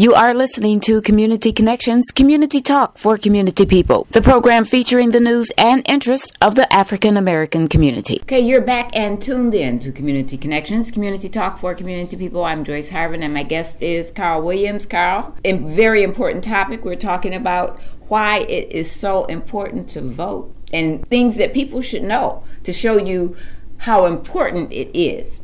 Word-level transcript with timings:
You 0.00 0.14
are 0.14 0.32
listening 0.32 0.80
to 0.88 1.02
Community 1.02 1.52
Connections, 1.52 2.10
Community 2.10 2.62
Talk 2.62 2.96
for 2.96 3.18
Community 3.18 3.66
People, 3.66 4.06
the 4.12 4.22
program 4.22 4.64
featuring 4.64 5.10
the 5.10 5.20
news 5.20 5.52
and 5.58 5.82
interests 5.84 6.32
of 6.40 6.54
the 6.54 6.72
African 6.72 7.18
American 7.18 7.68
community. 7.68 8.18
Okay, 8.22 8.40
you're 8.40 8.62
back 8.62 8.96
and 8.96 9.20
tuned 9.20 9.54
in 9.54 9.78
to 9.80 9.92
Community 9.92 10.38
Connections, 10.38 10.90
Community 10.90 11.28
Talk 11.28 11.58
for 11.58 11.74
Community 11.74 12.16
People. 12.16 12.46
I'm 12.46 12.64
Joyce 12.64 12.90
Harvin, 12.90 13.22
and 13.22 13.34
my 13.34 13.42
guest 13.42 13.82
is 13.82 14.10
Carl 14.10 14.40
Williams. 14.40 14.86
Carl, 14.86 15.36
a 15.44 15.52
very 15.58 16.02
important 16.02 16.44
topic. 16.44 16.82
We're 16.82 16.96
talking 16.96 17.34
about 17.34 17.78
why 18.08 18.38
it 18.38 18.72
is 18.72 18.90
so 18.90 19.26
important 19.26 19.90
to 19.90 20.00
vote 20.00 20.50
and 20.72 21.06
things 21.10 21.36
that 21.36 21.52
people 21.52 21.82
should 21.82 22.04
know 22.04 22.42
to 22.64 22.72
show 22.72 22.96
you 22.96 23.36
how 23.76 24.06
important 24.06 24.72
it 24.72 24.98
is. 24.98 25.42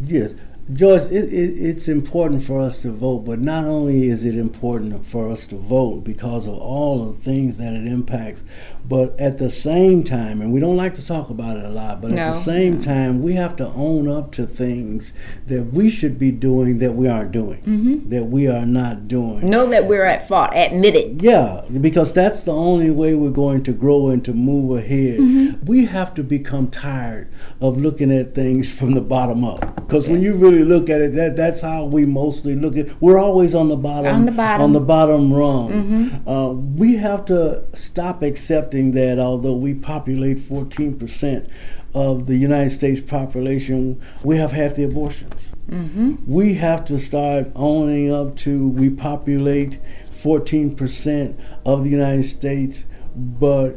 Yes. 0.00 0.34
Joyce, 0.72 1.06
it, 1.06 1.32
it, 1.32 1.58
it's 1.58 1.88
important 1.88 2.44
for 2.44 2.60
us 2.60 2.82
to 2.82 2.92
vote, 2.92 3.20
but 3.20 3.40
not 3.40 3.64
only 3.64 4.08
is 4.08 4.24
it 4.24 4.36
important 4.36 5.04
for 5.06 5.28
us 5.30 5.46
to 5.48 5.56
vote 5.56 6.04
because 6.04 6.46
of 6.46 6.54
all 6.54 7.06
the 7.06 7.18
things 7.20 7.58
that 7.58 7.72
it 7.72 7.86
impacts, 7.86 8.44
but 8.88 9.18
at 9.20 9.38
the 9.38 9.50
same 9.50 10.02
time, 10.02 10.40
and 10.40 10.52
we 10.52 10.58
don't 10.58 10.76
like 10.76 10.94
to 10.94 11.04
talk 11.04 11.30
about 11.30 11.56
it 11.56 11.64
a 11.64 11.68
lot, 11.68 12.00
but 12.00 12.10
no. 12.10 12.22
at 12.22 12.32
the 12.32 12.38
same 12.38 12.80
time, 12.80 13.22
we 13.22 13.34
have 13.34 13.56
to 13.56 13.66
own 13.68 14.08
up 14.08 14.32
to 14.32 14.46
things 14.46 15.12
that 15.46 15.72
we 15.72 15.88
should 15.88 16.18
be 16.18 16.32
doing 16.32 16.78
that 16.78 16.94
we 16.94 17.08
aren't 17.08 17.30
doing, 17.30 17.60
mm-hmm. 17.62 18.08
that 18.08 18.24
we 18.24 18.48
are 18.48 18.66
not 18.66 19.06
doing. 19.06 19.46
Know 19.46 19.68
that 19.68 19.86
we're 19.86 20.04
at 20.04 20.26
fault, 20.26 20.50
admit 20.54 20.96
it. 20.96 21.22
Yeah, 21.22 21.62
because 21.80 22.12
that's 22.12 22.42
the 22.42 22.52
only 22.52 22.90
way 22.90 23.14
we're 23.14 23.30
going 23.30 23.62
to 23.64 23.72
grow 23.72 24.08
and 24.08 24.24
to 24.24 24.32
move 24.32 24.76
ahead. 24.76 25.20
Mm-hmm. 25.20 25.64
We 25.66 25.84
have 25.84 26.14
to 26.14 26.24
become 26.24 26.68
tired 26.68 27.32
of 27.60 27.78
looking 27.78 28.10
at 28.10 28.34
things 28.34 28.72
from 28.78 28.94
the 28.94 29.00
bottom 29.00 29.44
up. 29.44 29.76
Because 29.76 30.08
when 30.08 30.22
you 30.22 30.34
really 30.34 30.64
look 30.64 30.88
at 30.88 31.00
it, 31.00 31.14
that 31.14 31.36
that's 31.36 31.62
how 31.62 31.84
we 31.84 32.06
mostly 32.06 32.56
look 32.56 32.76
at. 32.76 33.00
We're 33.00 33.18
always 33.18 33.54
on 33.54 33.68
the 33.68 33.76
bottom, 33.76 34.14
on 34.14 34.24
the 34.24 34.32
bottom, 34.32 34.62
on 34.62 34.72
the 34.72 34.80
bottom 34.80 35.32
rung. 35.32 35.70
Mm-hmm. 35.70 36.28
Uh, 36.28 36.52
we 36.52 36.96
have 36.96 37.24
to 37.26 37.64
stop 37.74 38.22
accepting 38.22 38.69
that 38.70 39.18
although 39.18 39.54
we 39.54 39.74
populate 39.74 40.38
14% 40.38 41.48
of 41.94 42.26
the 42.26 42.36
United 42.36 42.70
States 42.70 43.00
population, 43.00 44.00
we 44.22 44.38
have 44.38 44.52
half 44.52 44.76
the 44.76 44.84
abortions. 44.84 45.50
Mm-hmm. 45.68 46.14
We 46.26 46.54
have 46.54 46.84
to 46.86 46.98
start 46.98 47.48
owning 47.56 48.12
up 48.12 48.36
to 48.38 48.68
we 48.68 48.90
populate 48.90 49.80
14% 50.12 51.36
of 51.66 51.84
the 51.84 51.90
United 51.90 52.24
States, 52.24 52.84
but 53.16 53.76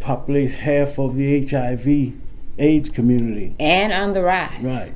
populate 0.00 0.52
half 0.52 0.98
of 0.98 1.16
the 1.16 1.46
HIV 1.46 2.14
AIDS 2.58 2.88
community. 2.88 3.56
And 3.58 3.92
on 3.92 4.12
the 4.12 4.22
rise. 4.22 4.62
Right. 4.62 4.94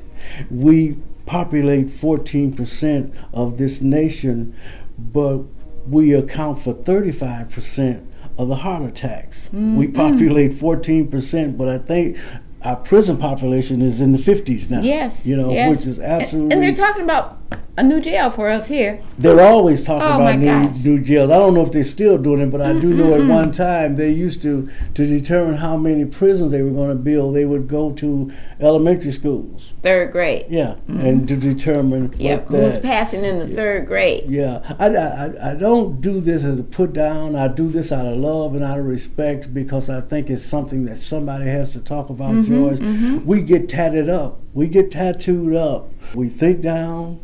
We 0.49 0.97
populate 1.25 1.87
14% 1.87 3.13
of 3.33 3.57
this 3.57 3.81
nation, 3.81 4.55
but 4.97 5.39
we 5.87 6.13
account 6.13 6.59
for 6.59 6.73
35% 6.73 8.05
of 8.37 8.47
the 8.47 8.55
heart 8.55 8.83
attacks. 8.83 9.45
Mm-hmm. 9.45 9.75
We 9.75 9.87
populate 9.87 10.51
14%, 10.51 11.57
but 11.57 11.67
I 11.69 11.77
think 11.77 12.17
our 12.63 12.77
prison 12.77 13.17
population 13.17 13.81
is 13.81 13.99
in 13.99 14.11
the 14.11 14.17
50s 14.17 14.69
now. 14.69 14.81
Yes. 14.81 15.25
You 15.25 15.35
know, 15.35 15.51
yes. 15.51 15.69
which 15.69 15.87
is 15.87 15.99
absolutely. 15.99 16.43
And, 16.43 16.53
and, 16.53 16.63
they're 16.63 16.85
talking 16.87 17.03
about 17.03 17.42
a 17.75 17.81
new 17.81 17.99
jail 17.99 18.29
for 18.29 18.49
us 18.49 18.67
here. 18.67 19.01
They're 19.17 19.41
always 19.41 19.83
talking 19.83 20.07
oh 20.07 20.21
about 20.21 20.37
new, 20.37 20.97
new 20.97 21.03
jails. 21.03 21.31
I 21.31 21.37
don't 21.37 21.55
know 21.55 21.63
if 21.63 21.71
they're 21.71 21.81
still 21.81 22.19
doing 22.19 22.41
it, 22.41 22.51
but 22.51 22.61
I 22.61 22.73
do 22.73 22.93
know 22.93 23.15
at 23.15 23.25
one 23.25 23.51
time 23.51 23.95
they 23.95 24.11
used 24.11 24.43
to, 24.43 24.69
to 24.93 25.07
determine 25.07 25.55
how 25.55 25.75
many 25.75 26.05
prisons 26.05 26.51
they 26.51 26.61
were 26.61 26.69
going 26.69 26.89
to 26.89 26.95
build, 26.95 27.35
they 27.35 27.45
would 27.45 27.67
go 27.67 27.91
to 27.93 28.31
elementary 28.59 29.11
schools. 29.11 29.73
Third 29.81 30.11
grade. 30.11 30.45
Yeah, 30.49 30.75
mm-hmm. 30.87 30.99
and 30.99 31.27
to 31.27 31.35
determine. 31.35 32.13
Yep, 32.19 32.47
who's 32.49 32.77
passing 32.77 33.25
in 33.25 33.39
the 33.39 33.47
yeah. 33.47 33.55
third 33.55 33.87
grade. 33.87 34.29
Yeah, 34.29 34.75
I, 34.77 34.89
I, 34.95 35.53
I 35.53 35.55
don't 35.55 35.99
do 35.99 36.21
this 36.21 36.43
as 36.43 36.59
a 36.59 36.63
put 36.63 36.93
down. 36.93 37.35
I 37.35 37.47
do 37.47 37.69
this 37.69 37.91
out 37.91 38.05
of 38.05 38.17
love 38.17 38.53
and 38.53 38.63
out 38.63 38.77
of 38.77 38.85
respect 38.85 39.51
because 39.51 39.89
I 39.89 40.01
think 40.01 40.29
it's 40.29 40.43
something 40.43 40.85
that 40.85 40.97
somebody 40.97 41.45
has 41.45 41.73
to 41.73 41.79
talk 41.79 42.11
about, 42.11 42.33
mm-hmm, 42.33 42.53
George. 42.53 42.79
Mm-hmm. 42.79 43.25
We 43.25 43.41
get 43.41 43.67
tatted 43.67 44.09
up. 44.09 44.41
We 44.53 44.67
get 44.67 44.91
tattooed 44.91 45.55
up. 45.55 45.89
We 46.13 46.29
think 46.29 46.61
down 46.61 47.19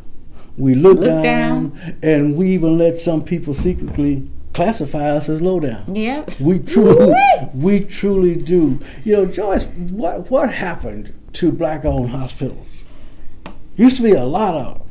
we 0.60 0.76
look, 0.76 1.00
look 1.00 1.24
down, 1.24 1.70
down, 1.70 1.98
and 2.04 2.38
we 2.38 2.50
even 2.50 2.78
let 2.78 2.98
some 2.98 3.24
people 3.24 3.54
secretly 3.54 4.30
classify 4.54 5.12
us 5.12 5.30
as 5.30 5.42
low 5.42 5.62
down. 5.62 5.96
Yeah. 5.96 6.26
We 6.38 6.60
truly 6.60 7.16
we 7.54 7.80
truly 7.86 8.36
do. 8.36 8.80
You 9.06 9.14
know, 9.14 9.26
Joyce, 9.26 9.66
what 9.66 10.30
what 10.30 10.54
happened 10.54 11.14
to 11.34 11.52
black 11.52 11.86
owned 11.86 12.10
hospitals? 12.10 12.68
Used 13.78 13.96
to 13.98 14.04
be 14.04 14.12
a 14.12 14.26
lot 14.26 14.54
of 14.54 14.82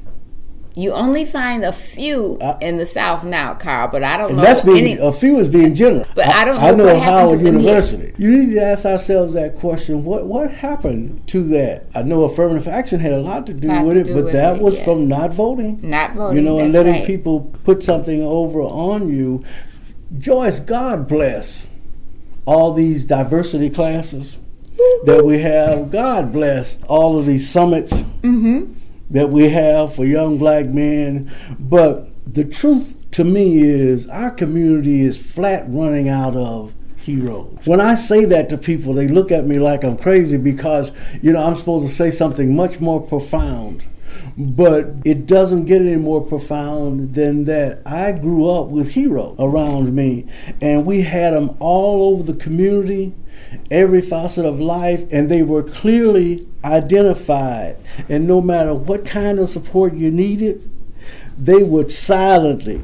you 0.78 0.92
only 0.92 1.24
find 1.24 1.64
a 1.64 1.72
few 1.72 2.38
uh, 2.40 2.56
in 2.60 2.76
the 2.76 2.84
South 2.84 3.24
now, 3.24 3.52
Carl, 3.52 3.88
but 3.88 4.04
I 4.04 4.16
don't 4.16 4.36
know. 4.36 4.42
That's 4.42 4.60
being 4.60 4.86
any, 4.86 4.96
a 4.96 5.10
few 5.10 5.40
is 5.40 5.48
being 5.48 5.74
general. 5.74 6.06
But 6.14 6.28
I, 6.28 6.42
I 6.42 6.44
don't. 6.44 6.54
Know 6.54 6.88
I 6.88 6.92
know 6.92 7.00
Howard 7.00 7.40
University. 7.40 8.14
You 8.16 8.44
need 8.44 8.54
to 8.54 8.62
ask 8.62 8.86
ourselves 8.86 9.34
that 9.34 9.56
question: 9.56 10.04
What 10.04 10.26
what 10.26 10.52
happened 10.52 11.26
to 11.28 11.42
that? 11.48 11.86
I 11.96 12.04
know 12.04 12.22
affirmative 12.22 12.68
action 12.68 13.00
had 13.00 13.12
a 13.12 13.20
lot 13.20 13.46
to 13.46 13.54
do 13.54 13.68
with 13.82 13.96
it, 13.96 14.06
but 14.06 14.26
with 14.26 14.32
that 14.34 14.56
it, 14.56 14.62
was 14.62 14.76
yes. 14.76 14.84
from 14.84 15.08
not 15.08 15.32
voting. 15.32 15.80
Not 15.82 16.14
voting. 16.14 16.36
You 16.36 16.42
know, 16.44 16.60
and 16.60 16.72
letting 16.72 16.92
right. 16.92 17.06
people 17.06 17.52
put 17.64 17.82
something 17.82 18.22
over 18.22 18.60
on 18.60 19.08
you. 19.08 19.44
Joyce, 20.16 20.60
God 20.60 21.08
bless 21.08 21.66
all 22.44 22.72
these 22.72 23.04
diversity 23.04 23.68
classes 23.68 24.38
that 25.06 25.24
we 25.24 25.40
have. 25.40 25.90
God 25.90 26.32
bless 26.32 26.78
all 26.84 27.18
of 27.18 27.26
these 27.26 27.50
summits. 27.50 27.94
Mm-hmm 27.94 28.77
that 29.10 29.30
we 29.30 29.48
have 29.48 29.94
for 29.94 30.04
young 30.04 30.38
black 30.38 30.66
men. 30.66 31.30
But 31.58 32.08
the 32.32 32.44
truth 32.44 33.10
to 33.12 33.24
me 33.24 33.62
is 33.62 34.08
our 34.08 34.30
community 34.30 35.02
is 35.02 35.18
flat 35.18 35.64
running 35.68 36.08
out 36.08 36.36
of 36.36 36.74
heroes. 36.96 37.58
When 37.64 37.80
I 37.80 37.94
say 37.94 38.24
that 38.26 38.48
to 38.50 38.58
people, 38.58 38.92
they 38.92 39.08
look 39.08 39.32
at 39.32 39.46
me 39.46 39.58
like 39.58 39.82
I'm 39.82 39.96
crazy 39.96 40.36
because, 40.36 40.92
you 41.22 41.32
know, 41.32 41.42
I'm 41.42 41.54
supposed 41.54 41.86
to 41.86 41.92
say 41.92 42.10
something 42.10 42.54
much 42.54 42.80
more 42.80 43.00
profound. 43.00 43.84
But 44.36 44.94
it 45.04 45.26
doesn't 45.26 45.64
get 45.64 45.82
any 45.82 45.96
more 45.96 46.20
profound 46.20 47.14
than 47.14 47.44
that. 47.44 47.82
I 47.84 48.12
grew 48.12 48.50
up 48.50 48.66
with 48.68 48.92
heroes 48.92 49.36
around 49.38 49.94
me, 49.94 50.26
and 50.60 50.86
we 50.86 51.02
had 51.02 51.32
them 51.32 51.56
all 51.58 52.12
over 52.12 52.22
the 52.22 52.38
community 52.38 53.14
every 53.70 54.00
facet 54.00 54.44
of 54.44 54.60
life, 54.60 55.04
and 55.10 55.30
they 55.30 55.42
were 55.42 55.62
clearly 55.62 56.46
identified. 56.64 57.76
And 58.08 58.26
no 58.26 58.40
matter 58.40 58.74
what 58.74 59.04
kind 59.04 59.38
of 59.38 59.48
support 59.48 59.94
you 59.94 60.10
needed, 60.10 60.70
they 61.36 61.62
would 61.62 61.90
silently, 61.90 62.82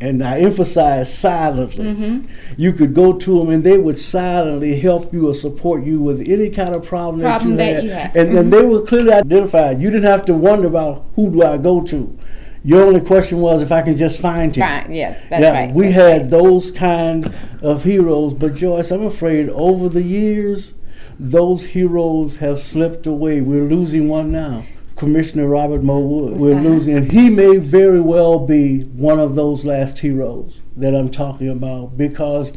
and 0.00 0.22
I 0.24 0.40
emphasize 0.40 1.12
silently, 1.12 1.84
mm-hmm. 1.84 2.32
you 2.56 2.72
could 2.72 2.94
go 2.94 3.12
to 3.12 3.38
them 3.38 3.50
and 3.50 3.62
they 3.62 3.76
would 3.76 3.98
silently 3.98 4.80
help 4.80 5.12
you 5.12 5.28
or 5.28 5.34
support 5.34 5.84
you 5.84 6.00
with 6.00 6.26
any 6.26 6.48
kind 6.50 6.74
of 6.74 6.84
problem, 6.84 7.20
problem 7.20 7.56
that 7.56 7.82
you 7.82 7.90
had. 7.90 8.12
had. 8.12 8.16
And, 8.16 8.28
mm-hmm. 8.28 8.38
and 8.38 8.52
they 8.52 8.62
were 8.62 8.82
clearly 8.82 9.12
identified. 9.12 9.80
You 9.80 9.90
didn't 9.90 10.10
have 10.10 10.24
to 10.26 10.34
wonder 10.34 10.68
about 10.68 11.04
who 11.16 11.30
do 11.30 11.42
I 11.42 11.58
go 11.58 11.82
to. 11.82 12.18
Your 12.62 12.84
only 12.84 13.00
question 13.00 13.38
was 13.38 13.62
if 13.62 13.72
I 13.72 13.82
can 13.82 13.96
just 13.96 14.20
find 14.20 14.54
you. 14.54 14.62
Fine, 14.62 14.92
yes, 14.92 15.22
that's 15.30 15.42
yeah, 15.42 15.52
right. 15.52 15.74
We 15.74 15.86
that's 15.86 15.96
had 15.96 16.20
right. 16.22 16.30
those 16.30 16.70
kind 16.70 17.34
of 17.62 17.84
heroes, 17.84 18.34
but 18.34 18.54
Joyce, 18.54 18.90
I'm 18.90 19.02
afraid 19.02 19.48
over 19.48 19.88
the 19.88 20.02
years, 20.02 20.74
those 21.18 21.64
heroes 21.64 22.36
have 22.38 22.58
slipped 22.58 23.06
away. 23.06 23.40
We're 23.40 23.64
losing 23.64 24.08
one 24.08 24.30
now. 24.30 24.64
Commissioner 25.00 25.46
Robert 25.46 25.82
Mo 25.82 25.98
Woods. 25.98 26.42
We're 26.42 26.60
losing, 26.60 26.94
and 26.94 27.10
he 27.10 27.30
may 27.30 27.56
very 27.56 28.02
well 28.02 28.38
be 28.38 28.82
one 28.82 29.18
of 29.18 29.34
those 29.34 29.64
last 29.64 29.98
heroes 29.98 30.60
that 30.76 30.94
I'm 30.94 31.10
talking 31.10 31.48
about 31.48 31.96
because 31.96 32.52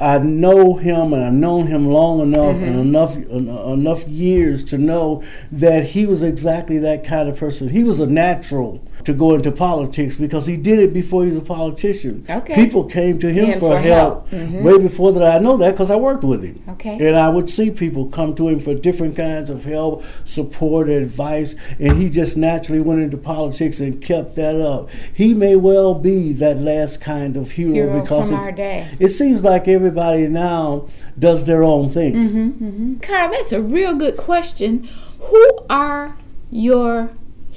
I 0.00 0.18
know 0.18 0.76
him 0.76 1.12
and 1.12 1.24
I've 1.24 1.32
known 1.32 1.66
him 1.66 1.88
long 1.88 2.20
enough 2.20 2.54
mm-hmm. 2.54 2.64
and 2.66 2.78
enough 2.78 3.16
enough 3.16 4.06
years 4.06 4.62
to 4.66 4.78
know 4.78 5.24
that 5.50 5.86
he 5.86 6.06
was 6.06 6.22
exactly 6.22 6.78
that 6.78 7.02
kind 7.02 7.28
of 7.28 7.36
person. 7.36 7.68
He 7.68 7.82
was 7.82 7.98
a 7.98 8.06
natural 8.06 8.80
to 9.04 9.12
go 9.12 9.34
into 9.34 9.50
politics 9.50 10.16
because 10.16 10.46
he 10.46 10.56
did 10.56 10.78
it 10.78 10.92
before 10.92 11.24
he 11.24 11.30
was 11.30 11.38
a 11.38 11.42
politician. 11.42 12.24
Okay. 12.28 12.54
People 12.54 12.84
came 12.84 13.18
to 13.18 13.28
him, 13.32 13.46
him 13.46 13.60
for, 13.60 13.72
for, 13.72 13.78
help, 13.78 14.28
help. 14.28 14.30
Mm-hmm. 14.30 14.62
way 14.62 14.78
before 14.78 15.12
that. 15.12 15.22
I 15.22 15.38
know 15.38 15.56
that 15.56 15.72
because 15.72 15.90
I 15.90 15.96
worked 15.96 16.24
with 16.24 16.42
him. 16.42 16.62
Okay. 16.68 17.06
And 17.06 17.16
I 17.16 17.28
would 17.28 17.48
see 17.48 17.70
people 17.70 18.06
come 18.06 18.34
to 18.36 18.48
him 18.48 18.58
for 18.58 18.74
different 18.74 19.16
kinds 19.16 19.50
of 19.50 19.64
help, 19.64 20.04
support, 20.24 20.88
advice, 20.88 21.54
and 21.78 21.96
he 21.96 22.10
just 22.10 22.36
naturally 22.36 22.80
went 22.80 23.00
into 23.00 23.16
politics 23.16 23.80
and 23.80 24.00
kept 24.02 24.36
that 24.36 24.60
up. 24.60 24.90
He 25.12 25.34
may 25.34 25.56
well 25.56 25.94
be 25.94 26.32
that 26.34 26.58
last 26.58 27.00
kind 27.00 27.36
of 27.36 27.52
hero, 27.52 27.72
hero 27.72 28.00
because 28.00 28.30
it 28.30 29.08
seems 29.08 29.42
like 29.44 29.68
everybody 29.68 30.28
now 30.28 30.88
does 31.18 31.44
their 31.46 31.62
own 31.62 31.90
thing. 31.90 32.14
Mm-hmm, 32.14 32.64
mm-hmm. 32.64 32.98
Carl, 32.98 33.30
that's 33.30 33.52
a 33.52 33.60
real 33.60 33.94
good 33.94 34.16
question. 34.16 34.88
Who 35.20 35.58
are 35.68 36.16
your 36.50 37.10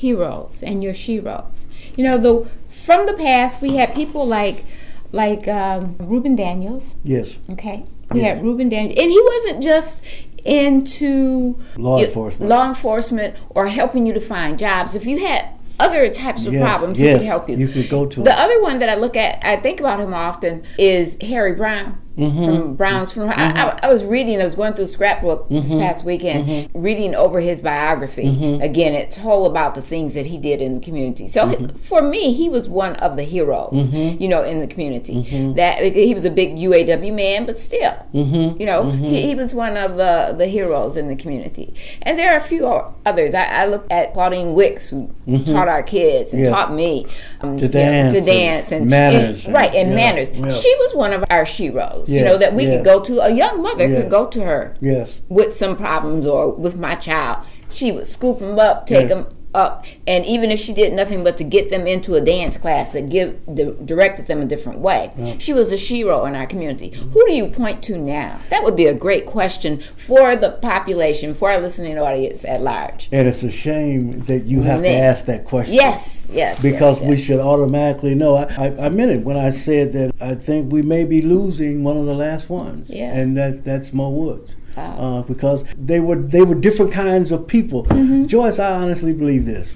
heroes 0.06 0.63
and 0.63 0.83
your 0.83 0.94
sheroes. 0.94 1.65
You 1.95 2.03
know, 2.06 2.18
the 2.18 2.50
from 2.69 3.06
the 3.06 3.13
past 3.13 3.62
we 3.62 3.75
had 3.75 3.94
people 3.95 4.25
like 4.27 4.65
like 5.12 5.48
um, 5.48 5.95
Ruben 6.00 6.36
Daniels. 6.36 6.95
Yes. 7.03 7.38
Okay. 7.51 7.86
We 8.12 8.21
had 8.21 8.44
Ruben 8.44 8.68
Daniels, 8.68 8.98
and 9.00 9.09
he 9.09 9.21
wasn't 9.33 9.63
just 9.63 10.03
into 10.44 11.57
law 11.77 11.98
enforcement, 12.03 12.50
law 12.50 12.68
enforcement, 12.68 13.36
or 13.51 13.68
helping 13.68 14.06
you 14.06 14.13
to 14.13 14.19
find 14.19 14.59
jobs. 14.59 14.95
If 14.95 15.06
you 15.06 15.19
had 15.25 15.45
other 15.80 16.09
types 16.13 16.45
of 16.45 16.53
Yes, 16.53 16.62
problems 16.62 17.00
he 17.00 17.06
could 17.12 17.21
help 17.24 17.50
you. 17.50 17.56
you 17.57 17.68
could 17.69 17.89
go 17.89 18.06
to 18.06 18.21
The 18.21 18.31
him. 18.33 18.39
other 18.39 18.62
one 18.62 18.80
that 18.80 18.89
I 18.89 18.95
look 18.95 19.15
at, 19.15 19.39
I 19.44 19.56
think 19.57 19.80
about 19.80 20.00
him 20.00 20.13
often, 20.13 20.63
is 20.77 21.18
Harry 21.21 21.53
Brown. 21.56 21.98
Mm-hmm. 22.18 22.46
From 22.46 22.75
Brown's 22.75 23.13
Funeral. 23.13 23.34
I, 23.38 23.52
I, 23.52 23.80
I 23.84 23.92
was 23.92 24.04
reading, 24.04 24.42
I 24.42 24.44
was 24.44 24.56
going 24.56 24.74
through 24.74 24.88
scrapbook 24.88 25.50
Mm-hmm. 25.50 25.56
this 25.69 25.74
past 25.74 26.04
weekend, 26.06 26.69
reading 26.74 27.16
over 27.16 27.40
his 27.40 27.62
biography. 27.62 28.28
Again, 28.62 28.94
it's 28.94 29.16
told 29.18 29.50
about 29.50 29.75
the 29.75 29.81
things 29.81 30.13
that 30.16 30.25
he 30.25 30.38
did 30.38 30.62
in 30.62 30.75
the 30.75 30.81
community. 30.81 31.28
So 31.28 31.46
Mm-hmm. 31.48 31.75
for 31.78 32.02
me, 32.02 32.34
he 32.34 32.50
was 32.50 32.68
one 32.69 32.96
of 32.98 33.16
the 33.16 33.24
heroes, 33.24 33.90
you 33.92 34.28
know, 34.28 34.44
in 34.44 34.60
the 34.60 34.68
community. 34.68 35.54
That 35.56 35.81
he 35.96 36.13
was 36.13 36.25
a 36.25 36.30
big 36.31 36.56
UAW 36.58 37.13
man, 37.16 37.46
but 37.46 37.58
still, 37.60 37.94
Mm-hmm. 38.13 38.60
you 38.60 38.66
know, 38.66 38.90
he, 38.92 39.22
he 39.28 39.36
was 39.36 39.54
one 39.54 39.78
of 39.78 39.96
the, 39.96 40.36
the 40.38 40.48
heroes 40.48 40.98
in 40.98 41.08
the 41.08 41.16
community. 41.16 41.74
And 42.02 42.19
there 42.19 42.34
are 42.34 42.38
a 42.38 42.42
few 42.42 42.66
others. 43.06 43.34
I, 43.34 43.44
I 43.46 43.66
look 43.68 43.88
at 43.90 44.13
Claudine 44.13 44.54
Wicks, 44.54 44.90
who 44.90 45.10
taught 45.46 45.68
our 45.69 45.81
kids 45.84 46.34
and 46.34 46.42
Mm-hmm. 46.42 46.46
Yes. 46.46 46.52
taught 46.56 46.74
me 46.74 47.06
um, 47.42 47.58
To 47.58 47.63
you 47.66 47.68
know, 47.68 47.72
dance 47.72 48.13
to 48.13 48.18
and 48.18 48.25
dance 48.28 48.72
and 48.72 48.88
manners 48.88 49.46
and- 49.46 49.54
right, 49.54 49.68
and- 49.69 49.78
and 49.81 49.90
yeah, 49.92 49.96
manners. 49.96 50.31
yeah. 50.31 50.50
She 50.52 50.75
was 50.80 50.96
one 50.96 51.13
of 51.13 51.24
our 51.30 51.44
sheroes. 51.44 52.00
You 52.09 52.15
Yes, 52.21 52.25
know 52.25 52.38
that 52.38 52.53
we 52.56 52.63
yes. 52.65 52.75
could 52.77 52.86
go 52.86 53.00
to. 53.01 53.19
A 53.21 53.30
young 53.30 53.62
mother 53.62 53.88
Yes. 53.88 54.01
could 54.01 54.12
go 54.12 54.25
to 54.27 54.44
her 54.44 54.75
Yes. 54.81 55.21
with 55.30 55.56
some 55.56 55.75
problems 55.75 56.25
or 56.27 56.50
with 56.51 56.77
my 56.77 56.95
child. 56.95 57.38
She 57.69 57.92
would 57.92 58.06
scoop 58.07 58.39
them 58.39 58.59
up, 58.59 58.86
take 58.86 59.07
them 59.09 59.27
up, 59.53 59.86
and 60.07 60.25
even 60.25 60.51
if 60.51 60.59
she 60.59 60.74
did 60.74 60.94
nothing 60.94 61.24
but 61.24 61.38
to 61.38 61.44
get 61.44 61.69
them 61.69 61.88
into 61.88 62.15
a 62.15 62.21
dance 62.21 62.57
class 62.57 62.94
that 62.94 63.09
give 63.09 63.39
di- 63.53 63.75
directed 63.86 64.27
them 64.27 64.42
a 64.42 64.45
different 64.45 64.80
way, 64.80 65.38
she 65.39 65.53
was 65.53 65.71
a 65.71 65.75
shero 65.75 66.27
in 66.27 66.36
our 66.36 66.45
community. 66.45 66.89
Who 66.89 67.25
do 67.27 67.33
you 67.33 67.48
point 67.48 67.83
to 67.83 67.98
now? 67.98 68.39
That 68.50 68.63
would 68.63 68.75
be 68.75 68.86
a 68.86 68.94
great 68.94 69.25
question 69.25 69.81
for 69.95 70.36
the 70.36 70.51
population, 70.62 71.33
for 71.33 71.51
our 71.51 71.59
listening 71.62 71.98
audience 71.98 72.45
at 72.45 72.62
large. 72.62 73.09
And 73.12 73.27
it's 73.27 73.44
a 73.44 73.51
shame 73.51 74.24
that 74.25 74.45
you 74.45 74.62
have 74.62 74.81
to 74.81 74.89
ask 74.89 75.25
that 75.25 75.45
question. 75.45 75.75
Yes, 75.75 76.27
yes, 76.31 76.62
Because 76.62 77.01
yes, 77.01 77.09
we 77.09 77.18
should 77.18 77.39
automatically 77.39 78.15
know. 78.15 78.36
I, 78.36 78.44
I, 78.57 78.86
I 78.86 78.89
meant 78.89 79.12
it 79.12 79.21
when 79.21 79.38
I 79.38 79.50
said 79.50 79.94
that 79.94 80.13
I 80.21 80.36
think 80.36 80.71
we 80.71 80.81
may 80.81 81.03
be 81.03 81.21
losing 81.21 81.83
one 81.83 81.98
of 81.98 82.06
the 82.06 82.13
last 82.13 82.50
ones. 82.50 82.89
Yeah. 82.89 83.13
And 83.13 83.36
that 83.38 83.63
that's 83.63 83.94
Mo 83.94 84.09
Woods. 84.09 84.56
Wow. 84.76 84.98
Uh, 84.98 85.22
because 85.24 85.66
they 85.78 86.00
were 86.00 86.16
they 86.16 86.42
were 86.42 86.56
different 86.56 86.94
kinds 86.94 87.32
of 87.32 87.48
people. 87.48 87.86
Mm-hmm. 87.86 88.26
Joyce, 88.26 88.60
I 88.60 88.72
honestly 88.72 89.14
believe 89.14 89.46
this. 89.46 89.76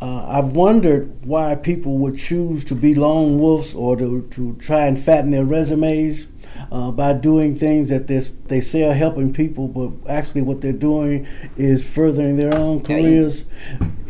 Uh, 0.00 0.26
I've 0.28 0.52
wondered 0.52 1.24
why 1.24 1.54
people 1.54 1.96
would 1.98 2.18
choose 2.18 2.64
to 2.66 2.74
be 2.74 2.94
lone 2.94 3.38
wolves 3.38 3.74
or 3.74 3.96
to, 3.96 4.28
to 4.32 4.54
try 4.56 4.86
and 4.86 5.02
fatten 5.02 5.30
their 5.30 5.44
resumes 5.44 6.26
uh, 6.70 6.90
by 6.90 7.12
doing 7.12 7.58
things 7.58 7.88
that 7.88 8.06
they 8.06 8.60
say 8.60 8.84
are 8.84 8.94
helping 8.94 9.32
people, 9.32 9.68
but 9.68 10.10
actually 10.10 10.42
what 10.42 10.60
they're 10.60 10.72
doing 10.72 11.26
is 11.56 11.84
furthering 11.84 12.36
their 12.36 12.54
own 12.54 12.82
careers. 12.82 13.44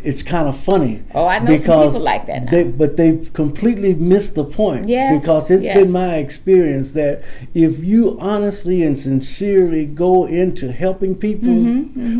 It's 0.03 0.23
kind 0.23 0.47
of 0.47 0.57
funny. 0.57 1.03
Oh, 1.13 1.25
I 1.25 1.39
know 1.39 1.55
some 1.57 1.85
people 1.87 1.99
like 2.01 2.25
that 2.27 2.45
now. 2.45 2.51
They, 2.51 2.63
but 2.63 2.97
they've 2.97 3.31
completely 3.33 3.93
missed 3.95 4.35
the 4.35 4.43
point. 4.43 4.87
Yes, 4.87 5.19
Because 5.21 5.49
it's 5.51 5.63
yes. 5.63 5.75
been 5.77 5.91
my 5.91 6.15
experience 6.15 6.93
that 6.93 7.23
if 7.53 7.83
you 7.83 8.17
honestly 8.19 8.83
and 8.83 8.97
sincerely 8.97 9.85
go 9.85 10.25
into 10.25 10.71
helping 10.71 11.15
people, 11.15 11.53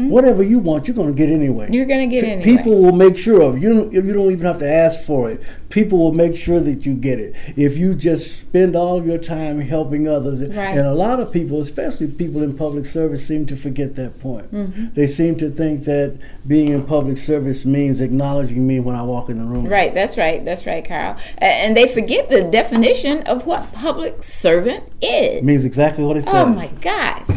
whatever 0.09 0.43
you 0.43 0.59
want, 0.59 0.87
you're 0.87 0.95
going 0.95 1.09
to 1.09 1.13
get 1.17 1.29
anyway. 1.29 1.65
Mm-hmm, 1.65 1.73
You're 1.73 1.85
gonna 1.85 2.07
get 2.07 2.23
P- 2.23 2.31
anyway. 2.31 2.57
People 2.57 2.81
will 2.81 2.91
make 2.91 3.17
sure 3.17 3.41
of 3.41 3.61
you. 3.61 3.69
Don't, 3.73 3.93
you 3.93 4.01
don't 4.13 4.31
even 4.31 4.45
have 4.45 4.57
to 4.59 4.69
ask 4.69 5.01
for 5.03 5.29
it. 5.31 5.41
People 5.69 5.99
will 5.99 6.13
make 6.13 6.35
sure 6.35 6.59
that 6.59 6.85
you 6.85 6.93
get 6.93 7.19
it. 7.19 7.35
If 7.55 7.77
you 7.77 7.93
just 7.93 8.39
spend 8.39 8.75
all 8.75 8.97
of 8.97 9.05
your 9.05 9.17
time 9.17 9.59
helping 9.59 10.07
others, 10.07 10.41
Right. 10.41 10.77
and 10.77 10.87
a 10.87 10.93
lot 10.93 11.19
of 11.19 11.31
people, 11.31 11.59
especially 11.61 12.07
people 12.07 12.41
in 12.41 12.55
public 12.57 12.85
service, 12.85 13.25
seem 13.27 13.45
to 13.47 13.55
forget 13.55 13.95
that 13.95 14.19
point. 14.19 14.51
Mm-hmm. 14.53 14.93
They 14.93 15.07
seem 15.07 15.37
to 15.37 15.49
think 15.49 15.83
that 15.85 16.17
being 16.47 16.69
in 16.69 16.83
public 16.83 17.17
service 17.17 17.65
means 17.67 18.01
acknowledging 18.01 18.65
me 18.65 18.79
when 18.79 18.95
I 18.95 19.03
walk 19.03 19.29
in 19.29 19.37
the 19.37 19.45
room. 19.45 19.65
Right, 19.65 19.93
that's 19.93 20.17
right, 20.17 20.43
that's 20.43 20.65
right, 20.65 20.83
Carl. 20.85 21.17
And 21.37 21.75
they 21.75 21.87
forget 21.87 22.29
the 22.29 22.43
definition 22.43 23.21
of 23.27 23.45
what 23.45 23.71
public 23.73 24.23
servant 24.23 24.83
is. 25.01 25.43
means 25.43 25.65
exactly 25.65 26.03
what 26.03 26.17
it 26.17 26.23
oh, 26.27 26.31
says. 26.31 26.47
oh 26.47 26.49
my 26.49 26.67
gosh. 26.81 27.27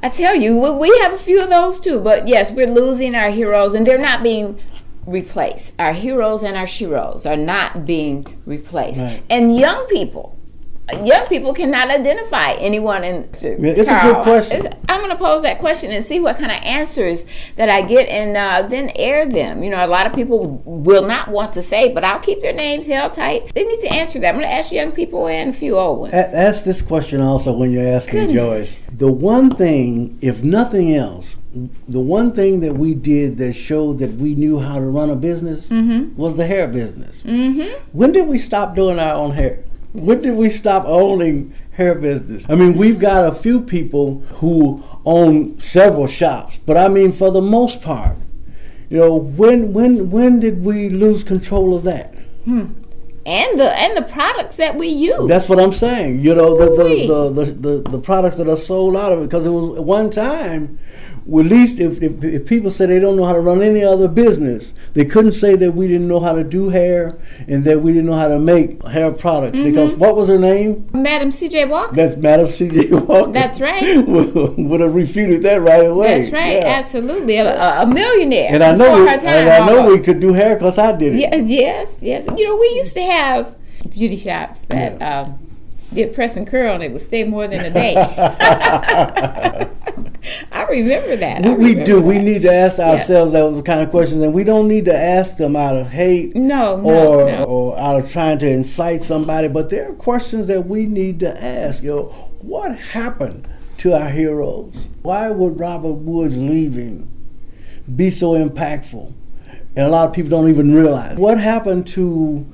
I 0.00 0.08
tell 0.08 0.34
you, 0.34 0.56
we- 0.58 0.70
we 0.90 0.98
have 1.02 1.12
a 1.12 1.18
few 1.18 1.42
of 1.42 1.50
those 1.50 1.78
too, 1.78 2.00
but 2.00 2.26
yes, 2.26 2.50
we're 2.50 2.66
losing 2.66 3.14
our 3.14 3.30
heroes 3.30 3.74
and 3.74 3.86
they're 3.86 3.98
not 3.98 4.22
being 4.22 4.58
replaced. 5.06 5.74
Our 5.78 5.92
heroes 5.92 6.42
and 6.42 6.56
our 6.56 6.66
sheroes 6.66 7.28
are 7.28 7.36
not 7.36 7.84
being 7.84 8.40
replaced. 8.46 9.00
Right. 9.00 9.22
And 9.30 9.56
young 9.56 9.86
people, 9.88 10.38
young 11.04 11.26
people 11.28 11.54
cannot 11.54 11.88
identify 11.90 12.52
anyone 12.54 13.04
in. 13.04 13.28
It's 13.34 13.44
a 13.44 14.00
good 14.02 14.22
question. 14.22 14.56
it's- 14.58 14.76
I'm 14.88 14.98
going 15.00 15.10
to 15.10 15.16
pose 15.16 15.40
that 15.42 15.58
question 15.58 15.90
and 15.90 16.04
see 16.04 16.20
what 16.20 16.36
kind 16.36 16.50
of 16.52 16.58
answers 16.62 17.24
that 17.56 17.70
I 17.70 17.80
get 17.80 18.08
and 18.08 18.36
uh, 18.36 18.68
then 18.68 18.92
air 18.94 19.26
them. 19.26 19.62
You 19.62 19.70
know, 19.70 19.82
a 19.84 19.86
lot 19.86 20.06
of 20.06 20.14
people 20.14 20.60
will 20.66 21.06
not 21.06 21.28
want 21.28 21.54
to 21.54 21.62
say, 21.62 21.92
but 21.94 22.04
I'll 22.04 22.18
keep 22.18 22.42
their 22.42 22.52
names 22.52 22.86
held 22.86 23.14
tight. 23.14 23.54
They 23.54 23.64
need 23.64 23.80
to 23.80 23.88
answer 23.92 24.18
that. 24.20 24.28
I'm 24.28 24.34
going 24.34 24.46
to 24.46 24.52
ask 24.52 24.70
young 24.70 24.92
people 24.92 25.28
and 25.28 25.48
a 25.50 25.52
few 25.52 25.78
old 25.78 26.00
ones. 26.00 26.12
A- 26.12 26.36
ask 26.36 26.64
this 26.64 26.82
question 26.82 27.22
also 27.22 27.52
when 27.52 27.70
you're 27.70 27.88
asking 27.88 28.26
Goodness. 28.26 28.34
Joyce. 28.84 28.86
The 28.98 29.10
one 29.10 29.56
thing, 29.56 30.18
if 30.20 30.42
nothing 30.42 30.94
else, 30.94 31.36
the 31.88 32.00
one 32.00 32.32
thing 32.32 32.60
that 32.60 32.74
we 32.74 32.92
did 32.94 33.38
that 33.38 33.54
showed 33.54 33.98
that 34.00 34.12
we 34.14 34.34
knew 34.34 34.58
how 34.58 34.74
to 34.78 34.84
run 34.86 35.08
a 35.10 35.16
business 35.16 35.66
Mm-hmm. 35.68 36.16
was 36.20 36.36
the 36.36 36.46
hair 36.46 36.66
business. 36.68 37.22
Mm-hmm. 37.22 37.80
When 37.92 38.12
did 38.12 38.26
we 38.26 38.36
stop 38.36 38.74
doing 38.76 38.98
our 38.98 39.14
own 39.14 39.30
hair? 39.32 39.64
When 39.92 40.20
did 40.22 40.34
we 40.34 40.48
stop 40.48 40.84
owning 40.86 41.54
hair 41.72 41.94
business? 41.94 42.44
I 42.48 42.54
mean, 42.54 42.76
we've 42.76 42.98
got 42.98 43.28
a 43.28 43.34
few 43.34 43.60
people 43.60 44.20
who 44.36 44.82
own 45.04 45.58
several 45.60 46.06
shops, 46.06 46.58
but 46.64 46.76
I 46.76 46.88
mean, 46.88 47.12
for 47.12 47.30
the 47.30 47.42
most 47.42 47.82
part, 47.82 48.16
you 48.88 48.98
know, 48.98 49.14
when 49.14 49.72
when 49.72 50.10
when 50.10 50.40
did 50.40 50.64
we 50.64 50.88
lose 50.88 51.24
control 51.24 51.74
of 51.74 51.84
that? 51.84 52.14
Hmm. 52.44 52.66
And 53.26 53.58
the 53.58 53.70
and 53.78 53.96
the 53.96 54.02
products 54.02 54.56
that 54.56 54.76
we 54.76 54.88
use. 54.88 55.28
That's 55.28 55.48
what 55.48 55.58
I'm 55.60 55.72
saying. 55.72 56.20
You 56.20 56.34
know, 56.34 56.56
the 56.56 56.82
the, 56.82 57.06
the, 57.06 57.44
the, 57.44 57.52
the, 57.52 57.90
the 57.90 57.98
products 57.98 58.36
that 58.36 58.48
are 58.48 58.56
sold 58.56 58.96
out 58.96 59.12
of 59.12 59.20
it 59.20 59.24
because 59.24 59.46
it 59.46 59.50
was 59.50 59.80
one 59.80 60.10
time. 60.10 60.78
Well, 61.24 61.44
at 61.44 61.50
least 61.52 61.78
if, 61.78 62.02
if, 62.02 62.24
if 62.24 62.46
people 62.46 62.68
say 62.68 62.86
they 62.86 62.98
don't 62.98 63.16
know 63.16 63.24
how 63.24 63.32
to 63.32 63.38
run 63.38 63.62
any 63.62 63.84
other 63.84 64.08
business, 64.08 64.74
they 64.94 65.04
couldn't 65.04 65.32
say 65.32 65.54
that 65.54 65.70
we 65.70 65.86
didn't 65.86 66.08
know 66.08 66.18
how 66.18 66.32
to 66.32 66.42
do 66.42 66.68
hair 66.68 67.16
and 67.46 67.64
that 67.64 67.80
we 67.80 67.92
didn't 67.92 68.06
know 68.06 68.16
how 68.16 68.26
to 68.26 68.40
make 68.40 68.82
hair 68.84 69.12
products. 69.12 69.56
Mm-hmm. 69.56 69.70
Because 69.70 69.94
what 69.94 70.16
was 70.16 70.28
her 70.28 70.38
name? 70.38 70.88
Madam 70.92 71.30
C.J. 71.30 71.66
Walker. 71.66 71.94
That's 71.94 72.16
Madam 72.16 72.48
C.J. 72.48 72.88
Walker. 72.88 73.30
That's 73.30 73.60
right. 73.60 74.04
Would 74.06 74.80
have 74.80 74.94
refuted 74.94 75.44
that 75.44 75.60
right 75.60 75.86
away. 75.86 76.20
That's 76.20 76.32
right. 76.32 76.54
Yeah. 76.54 76.66
Absolutely, 76.66 77.36
a, 77.36 77.82
a- 77.82 77.86
millionaire. 77.86 78.48
And 78.52 78.64
I 78.64 78.74
know, 78.74 79.04
we, 79.04 79.08
and 79.08 79.48
I 79.48 79.66
know 79.66 79.86
we 79.86 80.02
could 80.02 80.18
do 80.18 80.32
hair 80.32 80.56
because 80.56 80.76
I 80.76 80.90
did 80.90 81.14
it. 81.14 81.20
Yeah, 81.20 81.36
yes, 81.36 81.98
yes. 82.02 82.26
You 82.36 82.48
know, 82.48 82.56
we 82.56 82.66
used 82.74 82.94
to 82.94 83.02
have 83.02 83.11
beauty 83.90 84.16
shops 84.16 84.62
that 84.62 85.00
um, 85.02 85.38
did 85.92 86.14
press 86.14 86.36
and 86.36 86.46
curl, 86.46 86.74
and 86.74 86.82
it 86.82 86.92
would 86.92 87.00
stay 87.00 87.24
more 87.24 87.46
than 87.46 87.64
a 87.64 87.70
day. 87.70 87.94
I 90.52 90.64
remember 90.64 91.16
that. 91.16 91.42
We, 91.42 91.50
remember 91.50 91.84
do. 91.84 92.00
We 92.00 92.18
need 92.18 92.42
to 92.42 92.52
ask 92.52 92.78
ourselves 92.78 93.32
those 93.32 93.60
kind 93.62 93.82
of 93.82 93.90
questions, 93.90 94.22
and 94.22 94.32
we 94.32 94.44
don't 94.44 94.68
need 94.68 94.84
to 94.86 94.96
ask 94.96 95.36
them 95.36 95.56
out 95.56 95.76
of 95.76 95.90
hate 95.90 96.36
No, 96.36 96.76
no, 96.76 96.82
or 96.82 97.26
no. 97.26 97.44
or 97.44 97.80
out 97.80 98.04
of 98.04 98.10
trying 98.10 98.38
to 98.40 98.48
incite 98.48 99.02
somebody. 99.02 99.48
But 99.48 99.70
there 99.70 99.90
are 99.90 99.94
questions 99.94 100.46
that 100.46 100.66
we 100.66 100.86
need 100.86 101.20
to 101.20 101.42
ask. 101.44 101.82
You 101.82 101.90
know, 101.90 102.02
what 102.40 102.78
happened 102.78 103.48
to 103.78 103.92
our 103.94 104.10
heroes? 104.10 104.88
Why 105.02 105.30
would 105.30 105.58
Robert 105.58 105.94
Woods 105.94 106.38
leaving 106.38 107.10
be 107.94 108.08
so 108.10 108.34
impactful? 108.34 109.12
And 109.74 109.86
a 109.86 109.90
lot 109.90 110.08
of 110.08 110.14
people 110.14 110.30
don't 110.30 110.50
even 110.50 110.74
realize 110.74 111.16
what 111.16 111.38
happened 111.38 111.86
to 111.88 112.46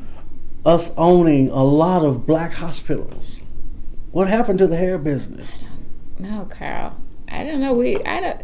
us 0.68 0.92
owning 0.96 1.48
a 1.48 1.64
lot 1.64 2.04
of 2.04 2.26
black 2.26 2.52
hospitals. 2.52 3.40
What 4.10 4.28
happened 4.28 4.58
to 4.58 4.66
the 4.66 4.76
hair 4.76 4.98
business? 4.98 5.52
No, 6.18 6.46
Carl. 6.50 6.96
I 7.28 7.44
don't 7.44 7.60
know. 7.60 7.72
We 7.72 7.96
I 8.04 8.20
don't. 8.20 8.42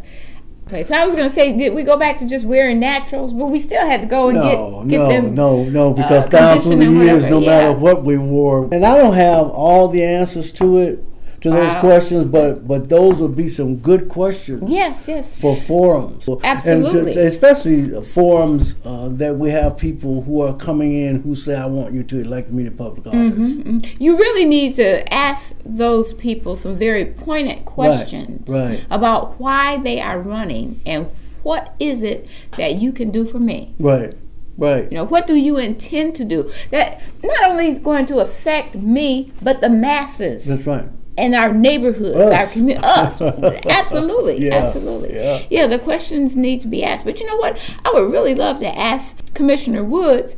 Okay, 0.67 0.83
so 0.83 0.95
I 0.95 1.05
was 1.05 1.13
going 1.13 1.29
to 1.29 1.33
say, 1.33 1.55
did 1.55 1.75
we 1.75 1.83
go 1.83 1.95
back 1.95 2.17
to 2.19 2.27
just 2.27 2.43
wearing 2.43 2.79
naturals? 2.79 3.33
But 3.33 3.45
we 3.47 3.59
still 3.59 3.85
had 3.85 4.01
to 4.01 4.07
go 4.07 4.29
and 4.29 4.39
No, 4.39 4.83
get 4.85 4.89
get 4.89 4.97
no, 4.97 5.09
them. 5.09 5.35
no, 5.35 5.63
no, 5.65 5.93
because 5.93 6.25
uh, 6.25 6.29
down 6.29 6.61
through 6.61 6.77
the 6.77 6.91
years, 6.91 7.23
no 7.25 7.39
yeah. 7.39 7.47
matter 7.47 7.71
what 7.73 8.03
we 8.03 8.17
wore, 8.17 8.67
and 8.71 8.83
I 8.83 8.97
don't 8.97 9.13
have 9.13 9.47
all 9.49 9.87
the 9.89 10.03
answers 10.03 10.51
to 10.53 10.79
it, 10.79 11.03
to 11.45 11.51
those 11.51 11.75
Wow. 11.75 11.79
questions, 11.79 12.25
but 12.25 12.67
but 12.67 12.89
those 12.89 13.21
would 13.21 13.35
be 13.35 13.47
some 13.47 13.75
good 13.75 14.09
questions 14.09 14.63
Yes, 14.67 15.07
yes. 15.07 15.35
for 15.35 15.55
forums, 15.55 16.27
and 16.27 16.39
to- 16.41 16.45
Absolutely. 16.47 17.11
especially 17.21 18.01
forums 18.01 18.73
uh, 18.83 19.09
that 19.11 19.37
we 19.37 19.51
have 19.51 19.77
people 19.77 20.21
who 20.23 20.41
are 20.41 20.55
coming 20.55 20.97
in 20.97 21.21
who 21.21 21.35
say, 21.35 21.55
"I 21.55 21.67
want 21.67 21.93
you 21.93 22.01
to 22.01 22.19
elect 22.19 22.51
me 22.51 22.63
to 22.63 22.71
public 22.71 23.05
office." 23.05 23.19
Mm-hmm. 23.19 23.77
You 23.99 24.17
really 24.17 24.45
need 24.45 24.75
to 24.77 25.13
ask 25.13 25.55
those 25.63 26.13
people 26.13 26.55
some 26.55 26.75
very 26.75 27.05
pointed 27.05 27.63
questions 27.65 28.49
right. 28.49 28.83
about 28.89 29.39
why 29.39 29.77
they 29.77 30.01
are 30.01 30.19
running 30.19 30.81
and 30.83 31.05
what 31.43 31.75
is 31.79 32.01
it 32.01 32.27
that 32.57 32.81
you 32.81 32.91
can 32.91 33.11
do 33.11 33.23
for 33.23 33.37
me. 33.39 33.75
Right, 33.77 34.13
right. 34.57 34.91
You 34.91 34.97
know, 34.97 35.03
what 35.05 35.27
do 35.27 35.35
you 35.35 35.57
intend 35.57 36.15
to 36.15 36.25
do 36.25 36.49
that 36.71 37.03
not 37.23 37.51
only 37.51 37.67
is 37.67 37.77
going 37.77 38.07
to 38.07 38.17
affect 38.17 38.73
me 38.73 39.31
but 39.43 39.61
the 39.61 39.69
masses? 39.69 40.45
That's 40.47 40.65
right. 40.65 40.89
And 41.17 41.33
our 41.35 41.53
neighborhoods, 41.53 42.15
Us. 42.15 42.33
our 42.33 42.53
community, 42.53 42.85
us. 42.85 43.21
absolutely, 43.69 44.45
Yeah, 44.45 44.55
absolutely. 44.55 45.15
yeah. 45.49 45.67
the 45.67 45.79
questions 45.79 46.35
need 46.35 46.61
to 46.61 46.67
be 46.67 46.83
asked. 46.83 47.05
But 47.05 47.19
you 47.19 47.27
know 47.27 47.37
what? 47.37 47.57
I 47.85 47.91
would 47.93 48.11
really 48.11 48.35
love 48.35 48.59
to 48.59 48.77
ask 48.77 49.33
Commissioner 49.33 49.83
Woods 49.83 50.35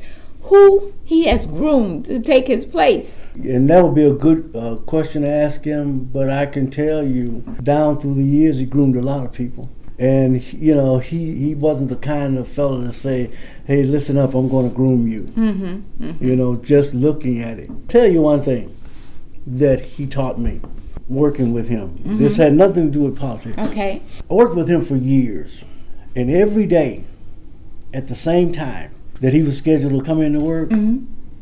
who 0.48 0.94
he 1.04 1.26
has 1.26 1.46
groomed 1.46 2.06
to 2.06 2.20
take 2.20 2.48
his 2.48 2.66
place. 2.66 3.20
And 3.36 3.70
that 3.70 3.84
would 3.84 3.96
be 3.96 4.04
a 4.04 4.14
good 4.14 4.56
uh, 4.56 4.78
question 4.78 5.24
to 5.24 5.30
ask 5.30 5.64
him. 5.64 6.06
But 6.06 6.30
I 6.30 6.46
can 6.46 6.70
tell 6.72 7.06
you, 7.06 7.44
down 7.64 8.00
through 8.00 8.16
the 8.16 8.24
years, 8.24 8.58
he 8.60 8.66
groomed 8.66 8.96
a 8.96 9.02
lot 9.02 9.26
of 9.26 9.34
people. 9.34 9.70
And 10.00 10.42
you 10.54 10.76
know, 10.76 11.00
he, 11.00 11.34
he 11.36 11.56
wasn't 11.56 11.90
the 11.90 11.96
kind 11.96 12.38
of 12.38 12.48
fellow 12.48 12.84
to 12.84 12.92
say, 12.92 13.32
"Hey, 13.66 13.82
listen 13.82 14.16
up, 14.16 14.36
I'm 14.36 14.48
going 14.48 14.70
to 14.70 14.76
groom 14.76 15.08
you." 15.08 15.22
Mm-hmm. 15.22 16.24
You 16.24 16.36
know, 16.36 16.56
just 16.58 16.94
looking 16.94 17.42
at 17.42 17.58
it. 17.58 17.72
Tell 17.90 18.06
you 18.06 18.22
one 18.22 18.44
thing 18.44 18.77
that 19.48 19.80
he 19.82 20.06
taught 20.06 20.38
me 20.40 20.60
working 21.08 21.54
with 21.54 21.70
him. 21.70 22.02
This 22.04 22.36
had 22.36 22.54
nothing 22.54 22.88
to 22.88 22.92
do 22.92 23.04
with 23.06 23.18
politics. 23.18 23.58
Okay. 23.58 24.02
I 24.30 24.34
worked 24.34 24.56
with 24.56 24.68
him 24.68 24.82
for 24.84 24.98
years, 24.98 25.64
and 26.16 26.30
every 26.30 26.66
day, 26.66 27.06
at 27.94 28.10
the 28.10 28.16
same 28.16 28.52
time 28.52 28.92
that 29.22 29.34
he 29.34 29.42
was 29.42 29.58
scheduled 29.58 29.94
to 29.94 30.06
come 30.06 30.22
into 30.22 30.42
work, 30.42 30.72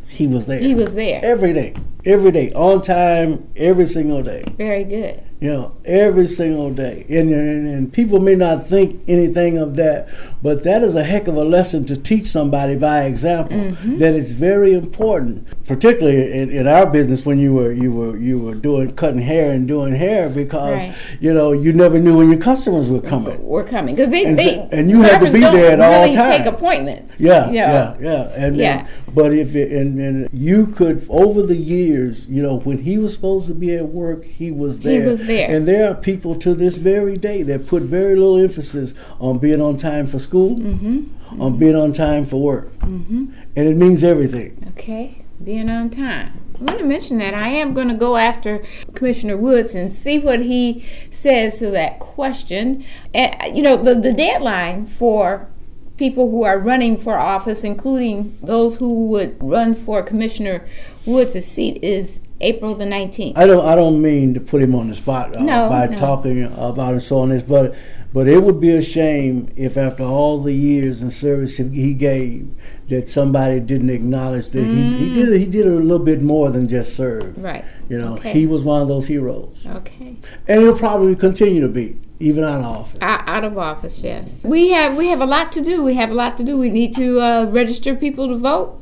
he 0.08 0.28
was 0.28 0.46
there. 0.46 0.60
Mm-hmm. 0.60 0.68
He 0.68 0.76
was 0.76 0.94
there. 0.94 1.20
every 1.24 1.52
day, 1.52 1.74
every 2.06 2.32
day, 2.32 2.52
on 2.54 2.82
time, 2.82 3.48
every 3.56 3.86
single 3.88 4.22
day. 4.24 4.44
Very 4.58 4.84
good. 4.84 5.22
You 5.42 5.52
know, 5.52 5.76
every 5.84 6.28
single 6.28 6.72
day. 6.72 7.06
And, 7.10 7.32
and, 7.32 7.68
and 7.68 7.94
people 7.94 8.20
may 8.22 8.36
not 8.36 8.68
think 8.68 9.02
anything 9.08 9.58
of 9.58 9.76
that, 9.76 10.08
but 10.42 10.64
that 10.64 10.82
is 10.82 10.96
a 10.96 11.04
heck 11.04 11.28
of 11.28 11.36
a 11.36 11.44
lesson 11.44 11.84
to 11.88 11.98
teach 11.98 12.26
somebody 12.28 12.78
by 12.78 13.04
example. 13.04 13.58
Mm-hmm. 13.58 13.98
That 13.98 14.16
it's 14.16 14.32
very 14.32 14.74
important, 14.74 15.46
particularly 15.66 16.32
in, 16.32 16.50
in 16.52 16.68
our 16.68 16.90
business 16.90 17.26
when 17.26 17.38
you 17.38 17.54
were 17.54 17.74
you 17.74 17.92
were 17.92 18.18
you 18.18 18.40
were 18.40 18.56
doing 18.56 18.96
cutting 18.96 19.22
hair 19.22 19.52
and 19.52 19.68
doing 19.68 19.94
hair 19.94 20.30
because 20.30 20.82
Right. 20.82 20.96
you 21.20 21.34
know 21.34 21.52
you 21.52 21.74
never 21.74 22.00
knew 22.00 22.18
when 22.18 22.30
your 22.32 22.40
customers 22.40 22.90
were 22.90 23.02
coming. 23.02 23.38
We're 23.44 23.66
coming 23.68 23.94
because 23.96 24.10
they, 24.12 24.26
And 24.26 24.40
they 24.40 24.68
and 24.72 24.90
you 24.90 25.02
had 25.02 25.20
to 25.20 25.32
be 25.32 25.42
there 25.42 25.74
at 25.74 25.82
all 25.82 26.04
really 26.04 26.16
times. 26.16 26.38
Take 26.38 26.46
appointments. 26.48 27.20
Yeah, 27.20 27.48
you 27.48 27.60
know. 27.60 27.60
yeah, 27.60 27.96
yeah, 28.00 28.46
and 28.46 28.56
Yeah. 28.58 28.78
then- 28.84 28.88
but 29.14 29.34
if 29.34 29.56
it, 29.56 29.72
and, 29.72 29.98
and 30.00 30.30
you 30.34 30.68
could 30.68 31.06
over 31.10 31.42
the 31.44 31.56
years, 31.56 31.95
you 31.96 32.42
know, 32.42 32.60
when 32.60 32.78
he 32.80 32.98
was 32.98 33.14
supposed 33.14 33.48
to 33.48 33.54
be 33.54 33.76
at 33.76 33.88
work, 33.88 34.24
he 34.26 34.52
was 34.52 34.80
there. 34.80 35.02
He 35.02 35.08
was 35.08 35.24
there. 35.26 35.50
and 35.50 35.68
there 35.68 35.90
are 35.90 35.96
people 35.96 36.36
to 36.40 36.54
this 36.54 36.78
very 36.78 37.18
day 37.18 37.44
that 37.44 37.68
put 37.68 37.84
very 37.84 38.16
little 38.16 38.38
emphasis 38.38 38.94
on 39.20 39.38
being 39.40 39.62
on 39.62 39.78
time 39.78 40.06
for 40.06 40.20
school, 40.20 40.56
Mm-hmm. 40.56 41.42
on 41.42 41.58
being 41.58 41.76
on 41.76 41.92
time 41.94 42.26
for 42.26 42.42
work, 42.42 42.72
mm-hmm. 42.80 43.26
and 43.56 43.68
it 43.68 43.76
means 43.76 44.04
everything. 44.04 44.72
Okay, 44.78 45.26
being 45.44 45.70
on 45.70 45.90
time. 45.90 46.42
I 46.56 46.64
want 46.64 46.80
to 46.80 46.86
mention 46.86 47.18
that 47.18 47.34
I 47.34 47.50
am 47.50 47.74
going 47.74 47.90
to 47.90 47.96
go 47.96 48.16
after 48.16 48.64
Commissioner 48.94 49.36
Woods 49.36 49.76
and 49.76 49.92
see 49.92 50.20
what 50.20 50.40
he 50.40 50.86
says 51.12 51.60
to 51.60 51.70
that 51.72 52.00
question. 52.00 52.86
And, 53.14 53.58
you 53.58 53.62
know, 53.62 53.76
the, 53.76 53.96
the 53.96 54.14
deadline 54.14 54.86
for 54.86 55.50
people 55.98 56.30
who 56.30 56.44
are 56.44 56.60
running 56.60 56.98
for 56.98 57.18
office, 57.18 57.64
including 57.64 58.38
those 58.44 58.78
who 58.78 59.06
would 59.08 59.36
run 59.42 59.74
for 59.76 60.04
Commissioner 60.04 60.66
Woods' 61.06 61.46
seat, 61.46 61.84
is 61.84 62.22
April 62.42 62.76
the 62.76 62.86
19th. 62.86 63.34
I 63.38 63.46
don't, 63.46 63.66
I 63.66 63.76
don't 63.76 64.02
mean 64.02 64.34
to 64.34 64.40
put 64.40 64.62
him 64.62 64.76
on 64.76 64.90
the 64.90 64.96
spot 64.96 65.36
uh, 65.36 65.42
No, 65.42 65.70
by 65.70 65.88
no. 65.88 65.96
talking 65.98 66.44
about 66.44 66.94
and 66.94 67.02
so 67.04 67.20
on 67.20 67.30
this, 67.30 67.44
but 67.44 67.76
but 68.14 68.30
it 68.30 68.42
would 68.42 68.62
be 68.62 68.72
a 68.72 68.82
shame 68.82 69.52
if 69.58 69.76
after 69.76 70.04
all 70.04 70.42
the 70.42 70.54
years 70.54 71.02
and 71.02 71.12
service 71.12 71.58
he 71.58 71.94
gave, 71.94 72.48
that 72.88 73.10
somebody 73.10 73.60
didn't 73.60 73.90
acknowledge 73.90 74.50
that 74.52 74.64
he, 74.66 74.98
he 74.98 75.14
did 75.14 75.40
he 75.40 75.46
did 75.46 75.66
a 75.66 75.72
little 75.72 76.04
bit 76.06 76.22
more 76.22 76.50
than 76.50 76.68
just 76.68 76.96
serve. 76.96 77.38
Right. 77.38 77.66
You 77.90 77.98
know, 78.00 78.14
Okay. 78.16 78.32
he 78.34 78.46
was 78.46 78.64
one 78.64 78.82
of 78.82 78.88
those 78.88 79.06
heroes, 79.08 79.58
Okay. 79.66 80.16
and 80.48 80.62
he'll 80.62 80.78
probably 80.78 81.16
continue 81.16 81.62
to 81.62 81.68
be 81.70 81.98
even 82.20 82.44
out 82.44 82.60
of 82.60 82.66
office. 82.66 83.00
Out 83.02 83.44
of 83.44 83.58
office, 83.58 84.00
yes. 84.00 84.42
We 84.44 84.70
have 84.70 84.96
we 84.96 85.08
have 85.08 85.22
a 85.22 85.26
lot 85.26 85.52
to 85.54 85.62
do. 85.62 85.84
We 85.84 85.96
have 85.96 86.12
a 86.12 86.14
lot 86.14 86.38
to 86.38 86.44
do. 86.44 86.58
We 86.58 86.70
need 86.70 86.96
to 86.96 87.20
uh, 87.20 87.46
register 87.46 87.96
people 87.96 88.28
to 88.30 88.38
vote. 88.38 88.82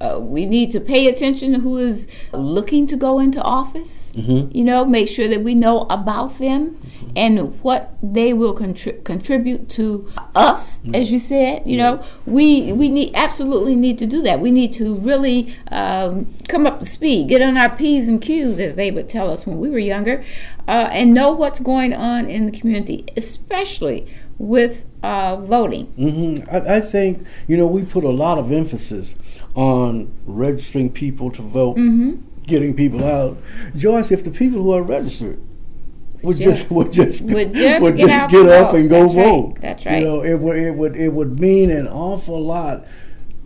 Uh, 0.00 0.18
we 0.20 0.44
need 0.44 0.70
to 0.70 0.80
pay 0.80 1.06
attention 1.08 1.52
to 1.52 1.58
who 1.58 1.78
is 1.78 2.06
looking 2.32 2.86
to 2.86 2.96
go 2.96 3.18
into 3.18 3.40
office. 3.42 4.12
Mhm. 4.16 4.54
You 4.54 4.64
know, 4.64 4.84
make 4.84 5.08
sure 5.08 5.28
that 5.28 5.42
we 5.42 5.54
know 5.54 5.86
about 5.88 6.38
them 6.38 6.76
and 7.16 7.58
what 7.62 7.94
they 8.02 8.32
will 8.34 8.54
contri- 8.54 9.02
contribute 9.04 9.68
to 9.70 10.06
us. 10.34 10.80
As 10.92 11.10
you 11.10 11.18
said, 11.18 11.62
you 11.64 11.76
know, 11.78 12.00
we 12.26 12.72
we 12.72 12.88
need 12.88 13.12
absolutely 13.14 13.74
need 13.74 13.98
to 13.98 14.06
do 14.06 14.20
that. 14.22 14.40
We 14.40 14.50
need 14.50 14.72
to 14.74 14.94
really 14.96 15.54
um, 15.70 16.26
come 16.48 16.66
up 16.66 16.80
to 16.80 16.84
speed, 16.84 17.28
get 17.28 17.40
on 17.40 17.56
our 17.56 17.70
p's 17.70 18.08
and 18.08 18.20
q's, 18.20 18.60
as 18.60 18.76
they 18.76 18.90
would 18.90 19.08
tell 19.08 19.30
us 19.30 19.46
when 19.46 19.58
we 19.58 19.70
were 19.70 19.78
younger, 19.78 20.22
uh, 20.68 20.88
and 20.92 21.14
know 21.14 21.32
what's 21.32 21.60
going 21.60 21.94
on 21.94 22.28
in 22.28 22.46
the 22.46 22.52
community, 22.58 23.04
especially 23.16 24.06
with 24.38 24.84
uh, 25.02 25.36
voting. 25.36 25.86
hmm 25.96 26.34
I, 26.50 26.76
I 26.76 26.80
think 26.80 27.24
you 27.48 27.56
know 27.56 27.66
we 27.66 27.82
put 27.82 28.04
a 28.04 28.10
lot 28.10 28.38
of 28.38 28.52
emphasis 28.52 29.14
on 29.54 30.12
registering 30.26 30.90
people 30.90 31.30
to 31.32 31.42
vote, 31.42 31.76
Mm-hmm. 31.76 32.12
getting 32.46 32.74
people 32.74 33.04
out. 33.04 33.36
Joyce, 33.76 34.10
if 34.10 34.24
the 34.24 34.30
people 34.30 34.62
who 34.62 34.72
are 34.72 34.82
registered 34.82 35.38
would 36.22 36.36
Just- 36.36 36.60
just, 36.68 36.70
would 36.70 36.92
just 36.92 37.22
would 37.24 37.52
just 37.52 37.98
get 37.98 38.10
out 38.10 38.30
get 38.30 38.46
up 38.46 38.70
vote. 38.72 38.78
and 38.80 38.88
go 38.88 39.02
That's 39.02 39.14
right. 39.16 39.24
vote, 39.24 39.56
That's 39.60 39.86
right. 39.86 39.98
You 39.98 40.04
know, 40.08 40.22
it 40.24 40.34
would 40.38 40.56
it 40.56 40.70
would 40.74 40.96
it 40.96 41.08
would 41.12 41.38
mean 41.40 41.70
an 41.70 41.86
awful 41.88 42.40
lot 42.40 42.86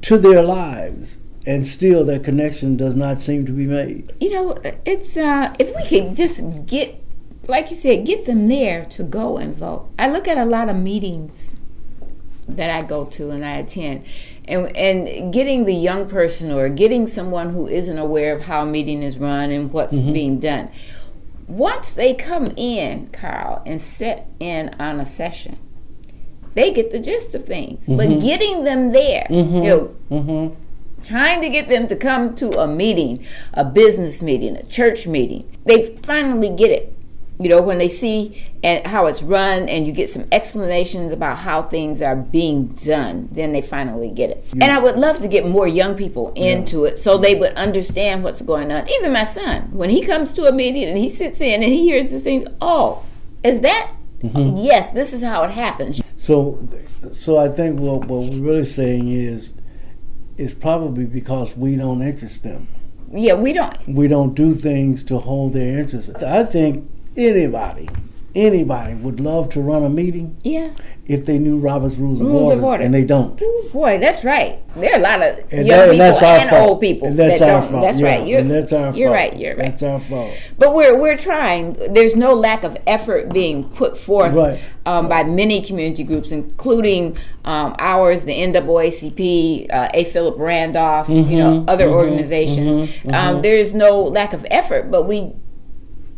to 0.03 0.19
their 0.19 0.43
lives, 0.43 1.17
and 1.47 1.67
still 1.67 2.05
that 2.05 2.23
connection 2.23 2.77
does 2.77 2.95
not 2.95 3.19
seem 3.19 3.47
to 3.47 3.53
be 3.53 3.67
made. 3.67 4.13
You 4.21 4.31
know, 4.31 4.59
it's 4.85 5.17
uh, 5.17 5.55
if 5.59 5.75
we 5.75 5.83
could 5.89 6.15
just 6.15 6.67
get, 6.67 7.03
like 7.49 7.71
you 7.71 7.77
said, 7.77 8.05
get 8.07 8.27
them 8.27 8.47
there 8.47 8.85
to 8.87 9.03
go 9.03 9.39
and 9.39 9.57
vote. 9.57 9.89
I 9.99 10.09
look 10.11 10.29
at 10.29 10.37
a 10.39 10.45
lot 10.45 10.69
of 10.69 10.77
meetings 10.77 11.55
that 12.49 12.71
I 12.71 12.83
go 12.83 13.05
to 13.05 13.31
and 13.31 13.45
I 13.45 13.57
attend, 13.59 14.05
and 14.47 14.75
and 14.77 15.33
getting 15.33 15.65
the 15.65 15.75
young 15.75 16.09
person 16.09 16.53
or 16.53 16.69
getting 16.69 17.07
someone 17.07 17.51
who 17.51 17.67
isn't 17.67 17.99
aware 17.99 18.35
of 18.35 18.43
how 18.43 18.63
a 18.63 18.67
meeting 18.67 19.03
is 19.03 19.19
run 19.19 19.51
and 19.51 19.73
what's 19.73 19.95
mm-hmm. 19.95 20.13
being 20.13 20.41
done. 20.41 20.71
Once 21.49 21.95
they 21.95 22.13
come 22.15 22.53
in, 22.57 23.09
Carl, 23.09 23.63
and 23.67 23.81
sit 23.81 24.25
in 24.41 24.75
on 24.81 24.99
a 24.99 25.07
session, 25.07 25.59
they 26.55 26.73
get 26.73 26.91
the 26.91 26.99
gist 26.99 27.35
of 27.35 27.45
things. 27.45 27.87
But 27.87 28.09
mm-hmm. 28.09 28.19
getting 28.19 28.65
them 28.65 28.93
there, 28.93 29.27
you 29.31 29.45
mm-hmm. 29.45 29.63
know, 29.63 29.85
hmm 30.09 30.55
trying 31.07 31.41
to 31.41 31.49
get 31.49 31.69
them 31.69 31.87
to 31.89 31.97
come 31.97 32.35
to 32.35 32.59
a 32.59 32.67
meeting, 32.67 33.25
a 33.55 33.65
business 33.65 34.23
meeting, 34.23 34.57
a 34.57 34.63
church 34.65 35.07
meeting. 35.07 35.49
They 35.65 35.97
finally 35.97 36.51
get 36.51 36.71
it. 36.71 36.96
You 37.39 37.51
know, 37.51 37.61
when 37.61 37.79
they 37.79 37.89
see 37.89 38.43
and 38.63 38.87
how 38.87 39.07
it's 39.07 39.23
run 39.23 39.69
and 39.69 39.87
you 39.87 39.93
get 39.93 40.09
some 40.09 40.27
explanations 40.33 41.13
about 41.13 41.39
how 41.39 41.63
things 41.63 42.01
are 42.01 42.17
being 42.17 42.69
done, 42.69 43.29
then 43.31 43.53
they 43.53 43.61
finally 43.61 44.11
get 44.11 44.31
it. 44.31 44.45
And 44.53 44.65
I 44.65 44.79
would 44.79 44.97
love 44.97 45.21
to 45.21 45.29
get 45.29 45.47
more 45.47 45.69
young 45.69 45.97
people 45.97 46.33
into 46.35 46.85
it 46.85 46.99
so 46.99 47.19
they 47.19 47.35
would 47.35 47.53
understand 47.55 48.25
what's 48.25 48.41
going 48.41 48.73
on. 48.73 48.89
Even 48.89 49.13
my 49.13 49.25
son, 49.25 49.71
when 49.71 49.91
he 49.91 50.05
comes 50.05 50.33
to 50.35 50.47
a 50.47 50.53
meeting 50.53 50.85
and 50.85 50.97
he 50.97 51.09
sits 51.09 51.41
in 51.41 51.63
and 51.63 51.73
he 51.73 51.83
hears 51.83 52.11
this 52.11 52.23
thing, 52.23 52.47
oh, 52.61 53.05
is 53.45 53.61
that? 53.61 53.93
Mm-hmm. 54.23 54.57
Yes, 54.65 54.91
this 54.91 55.13
is 55.13 55.23
how 55.23 55.43
it 55.45 55.51
happens. 55.51 56.15
So, 56.17 56.67
so 57.13 57.37
I 57.37 57.49
think 57.49 57.79
what 57.79 58.07
what 58.07 58.31
we're 58.31 58.41
really 58.41 58.65
saying 58.65 59.13
is, 59.13 59.53
it's 60.39 60.55
probably 60.55 61.05
because 61.05 61.57
we 61.57 61.77
don't 61.77 62.03
interest 62.03 62.43
them. 62.43 62.67
Yeah, 63.13 63.35
we 63.35 63.53
don't. 63.53 63.77
we 63.87 64.09
don't 64.09 64.35
do 64.35 64.53
things 64.53 65.05
to 65.05 65.19
hold 65.19 65.53
their 65.53 65.79
interest. 65.79 66.23
I 66.23 66.45
think 66.45 66.91
anybody, 67.17 67.89
anybody 68.35 68.95
would 68.95 69.21
love 69.21 69.49
to 69.51 69.61
run 69.61 69.83
a 69.85 69.89
meeting 69.89 70.37
Yeah. 70.43 70.71
if 71.07 71.25
they 71.25 71.39
knew 71.39 71.57
Robert's 71.59 71.95
Rules, 71.97 72.21
Rules 72.21 72.53
of, 72.53 72.59
of 72.59 72.65
Order, 72.65 72.83
and 72.83 72.93
they 72.93 73.05
don't. 73.05 73.41
Boy, 73.73 73.99
that's 73.99 74.25
right. 74.25 74.59
There 74.77 74.93
are 74.93 74.99
a 74.99 75.03
lot 75.03 75.23
of 75.23 75.39
And, 75.51 75.67
young 75.67 75.97
that- 75.97 76.15
people 76.19 76.29
and 76.29 76.53
old 76.53 76.81
people 76.83 77.09
And 77.09 77.19
that's 77.19 77.39
that 77.41 77.49
our 77.49 77.61
don't. 77.63 77.71
fault. 77.71 77.83
That's 77.85 77.99
yeah, 77.99 78.07
right. 78.17 78.27
You're, 78.27 78.41
and 78.41 78.51
that's 78.51 78.73
our 78.75 78.93
you're 78.95 79.09
fault. 79.09 79.17
right. 79.17 79.37
You're 79.39 79.57
right. 79.57 79.71
That's 79.71 79.83
our 79.83 80.01
fault. 80.01 80.33
But 80.59 80.75
we're 80.75 80.99
we're 81.01 81.17
trying. 81.17 81.73
There's 81.95 82.15
no 82.15 82.35
lack 82.35 82.63
of 82.65 82.77
effort 82.87 83.33
being 83.33 83.65
put 83.71 83.97
forth 83.97 84.35
Right. 84.35 84.59
um, 84.85 85.09
by 85.09 85.25
many 85.25 85.63
community 85.63 86.03
groups, 86.05 86.31
including 86.31 87.17
um, 87.47 87.75
ours, 87.79 88.25
the 88.25 88.33
NAACP, 88.35 89.73
uh, 89.73 89.89
A. 89.95 90.05
Philip 90.05 90.35
Randolph, 90.39 91.09
you 91.09 91.23
know, 91.39 91.61
Mm-hmm, 91.61 91.69
other 91.71 91.89
organizations. 91.89 92.91
Um, 93.11 93.41
there 93.41 93.57
is 93.57 93.73
no 93.73 94.03
lack 94.03 94.35
of 94.35 94.45
effort, 94.51 94.91
but 94.91 95.05
we 95.05 95.33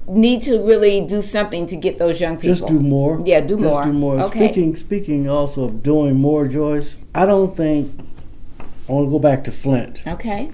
need 0.08 0.42
to 0.42 0.58
really 0.60 1.00
do 1.00 1.20
something 1.22 1.66
to 1.66 1.76
get 1.76 1.98
those 1.98 2.20
young 2.20 2.36
people. 2.36 2.54
Just 2.54 2.66
do 2.66 2.80
more. 2.80 3.22
Yeah, 3.24 3.40
do 3.40 3.56
more. 3.56 3.64
Just 3.64 3.74
more. 3.74 3.84
do 3.84 3.92
more. 3.92 4.20
Okay. 4.24 4.46
Speaking 4.46 4.76
speaking 4.76 5.28
also 5.28 5.64
of 5.64 5.82
doing 5.82 6.16
more, 6.16 6.46
Joyce. 6.48 6.96
I 7.14 7.26
don't 7.26 7.56
think. 7.56 7.92
I 8.88 8.92
want 8.92 9.06
to 9.06 9.10
go 9.10 9.18
back 9.18 9.44
to 9.44 9.52
Flint 9.52 10.02
Okay. 10.06 10.50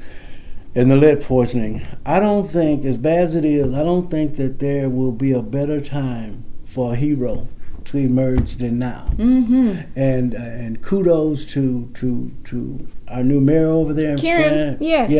and 0.74 0.90
the 0.90 0.96
lead 0.96 1.22
poisoning. 1.22 1.86
I 2.04 2.18
don't 2.18 2.50
think, 2.50 2.84
as 2.84 2.96
bad 2.96 3.20
as 3.28 3.34
it 3.36 3.44
is, 3.44 3.72
I 3.72 3.84
don't 3.84 4.10
think 4.10 4.36
that 4.36 4.58
there 4.58 4.90
will 4.90 5.12
be 5.12 5.30
a 5.30 5.40
better 5.40 5.80
time 5.80 6.44
for 6.64 6.94
a 6.94 6.96
hero 6.96 7.46
to 7.86 7.98
emerge 7.98 8.56
than 8.56 8.78
now. 8.78 9.06
Mm-hmm. 9.16 9.80
And 9.96 10.34
uh, 10.34 10.38
and 10.38 10.82
kudos 10.82 11.46
to 11.52 11.90
to 11.94 12.32
to 12.44 12.88
our 13.08 13.22
new 13.22 13.40
mayor 13.40 13.68
over 13.68 13.92
there 13.92 14.12
in 14.12 14.18
Karen, 14.18 14.48
France. 14.76 14.82
yes, 14.82 15.10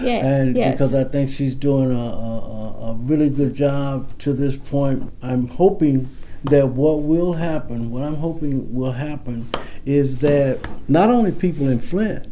Yeah. 0.00 0.24
And 0.26 0.56
yes. 0.56 0.74
because 0.74 0.94
I 0.94 1.04
think 1.04 1.30
she's 1.30 1.54
doing 1.54 1.90
a, 1.90 1.94
a, 1.94 2.90
a 2.90 2.94
really 2.94 3.30
good 3.30 3.54
job 3.54 4.18
to 4.20 4.32
this 4.32 4.56
point. 4.56 5.12
I'm 5.22 5.48
hoping 5.48 6.08
that 6.44 6.68
what 6.68 7.02
will 7.02 7.34
happen, 7.34 7.90
what 7.90 8.02
I'm 8.02 8.16
hoping 8.16 8.74
will 8.74 8.92
happen, 8.92 9.48
is 9.84 10.18
that 10.18 10.58
not 10.88 11.10
only 11.10 11.32
people 11.32 11.68
in 11.68 11.80
Flint, 11.80 12.26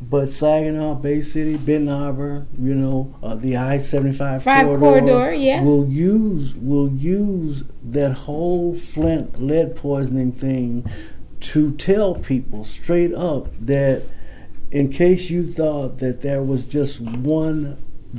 but 0.00 0.26
Saginaw, 0.28 0.94
Bay 0.96 1.20
City, 1.20 1.56
Benton 1.56 1.88
Harbor, 1.88 2.46
you 2.60 2.74
know, 2.74 3.14
uh, 3.22 3.34
the 3.34 3.56
I-75 3.56 4.42
Five 4.42 4.66
corridor, 4.66 4.78
corridor, 4.78 5.34
yeah. 5.34 5.62
will 5.62 5.86
use 5.88 6.54
will 6.54 6.90
use 6.90 7.64
that 7.82 8.12
whole 8.12 8.74
Flint 8.74 9.42
lead 9.42 9.74
poisoning 9.76 10.32
thing 10.32 10.88
to 11.40 11.72
tell 11.72 12.14
people 12.14 12.64
straight 12.64 13.14
up 13.14 13.48
that 13.60 14.02
in 14.70 14.90
case 14.90 15.30
you 15.30 15.50
thought 15.52 15.98
that 15.98 16.20
there 16.22 16.42
was 16.42 16.64
just 16.64 17.00
one 17.00 17.76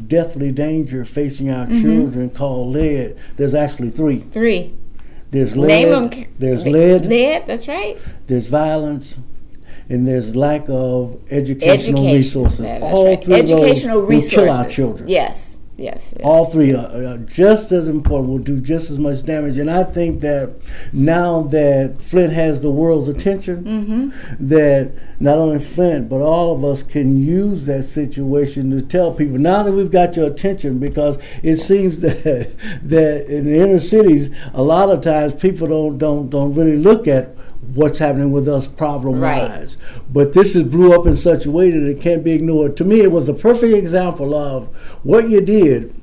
deathly 0.07 0.51
danger 0.51 1.03
facing 1.05 1.49
our 1.51 1.65
Mm-hmm. 1.65 1.81
children 1.81 2.29
called 2.29 2.73
lead, 2.73 3.17
there's 3.35 3.55
actually 3.55 3.89
three. 3.89 4.21
Three. 4.31 4.73
There's 5.31 5.55
Name 5.55 5.89
lead, 5.89 6.11
them. 6.11 6.33
there's 6.39 6.65
lead, 6.65 7.05
Lead, 7.05 7.45
that's 7.47 7.67
right. 7.67 7.97
there's 8.27 8.47
violence, 8.47 9.17
and 9.89 10.07
there's 10.07 10.35
lack 10.35 10.65
of 10.69 11.19
educational 11.31 11.99
Education. 11.99 12.15
resources. 12.17 12.59
Yeah, 12.61 12.79
that's 12.79 12.93
All 12.95 13.07
right. 13.07 13.23
three 13.23 13.35
Educational 13.35 13.97
of 13.99 14.01
those 14.03 14.09
resources. 14.09 14.37
will 14.37 14.45
kill 14.45 14.53
our 14.53 14.65
children. 14.69 15.07
Yes, 15.07 15.57
yes. 15.77 16.13
yes 16.17 16.25
All 16.25 16.45
three 16.45 16.71
yes. 16.73 16.93
are, 16.93 17.05
are 17.05 17.17
just 17.19 17.71
as 17.71 17.87
important, 17.87 18.29
will 18.29 18.39
do 18.39 18.59
just 18.59 18.89
as 18.91 18.99
much 18.99 19.23
damage. 19.25 19.57
And 19.57 19.69
I 19.71 19.83
think 19.83 20.21
that 20.21 20.51
now 20.91 21.43
that 21.43 22.01
Flint 22.01 22.33
has 22.33 22.61
the 22.61 22.71
world's 22.71 23.07
attention, 23.07 23.63
Mm-hmm. 23.63 24.47
that 24.47 24.91
not 25.19 25.37
only 25.39 25.59
Flint, 25.59 26.09
but 26.09 26.21
all 26.21 26.53
of 26.55 26.63
us 26.65 26.83
can 26.83 27.17
use 27.23 27.65
that 27.67 27.83
situation 27.83 28.69
to 28.71 28.81
tell 28.81 29.11
people 29.13 29.37
now 29.39 29.63
that 29.63 29.71
we've 29.71 29.89
got 29.91 30.15
your 30.15 30.27
attention 30.27 30.77
because 30.79 31.17
it 31.43 31.55
seems 31.55 31.99
that 32.01 32.55
that 32.83 33.25
in 33.27 33.45
the 33.45 33.55
inner 33.55 33.79
cities, 33.79 34.29
a 34.53 34.61
lot 34.61 34.89
of 34.89 35.01
times 35.01 35.33
people 35.33 35.67
don't 35.67 35.97
don't 35.97 36.29
don't 36.29 36.53
really 36.53 36.77
look 36.77 37.07
at 37.07 37.35
what's 37.73 37.99
happening 37.99 38.31
with 38.31 38.47
us 38.47 38.67
problem 38.67 39.21
wise. 39.21 39.77
But 40.11 40.33
this 40.33 40.55
is 40.55 40.63
blew 40.63 40.93
up 40.93 41.05
in 41.05 41.17
such 41.17 41.45
a 41.45 41.51
way 41.51 41.71
that 41.71 41.83
it 41.87 42.01
can't 42.01 42.23
be 42.23 42.33
ignored. 42.33 42.77
To 42.77 42.85
me, 42.85 43.01
it 43.01 43.11
was 43.11 43.29
a 43.29 43.33
perfect 43.33 43.75
example 43.75 44.33
of 44.33 44.67
what 45.03 45.29
you 45.29 45.41
did 45.41 45.93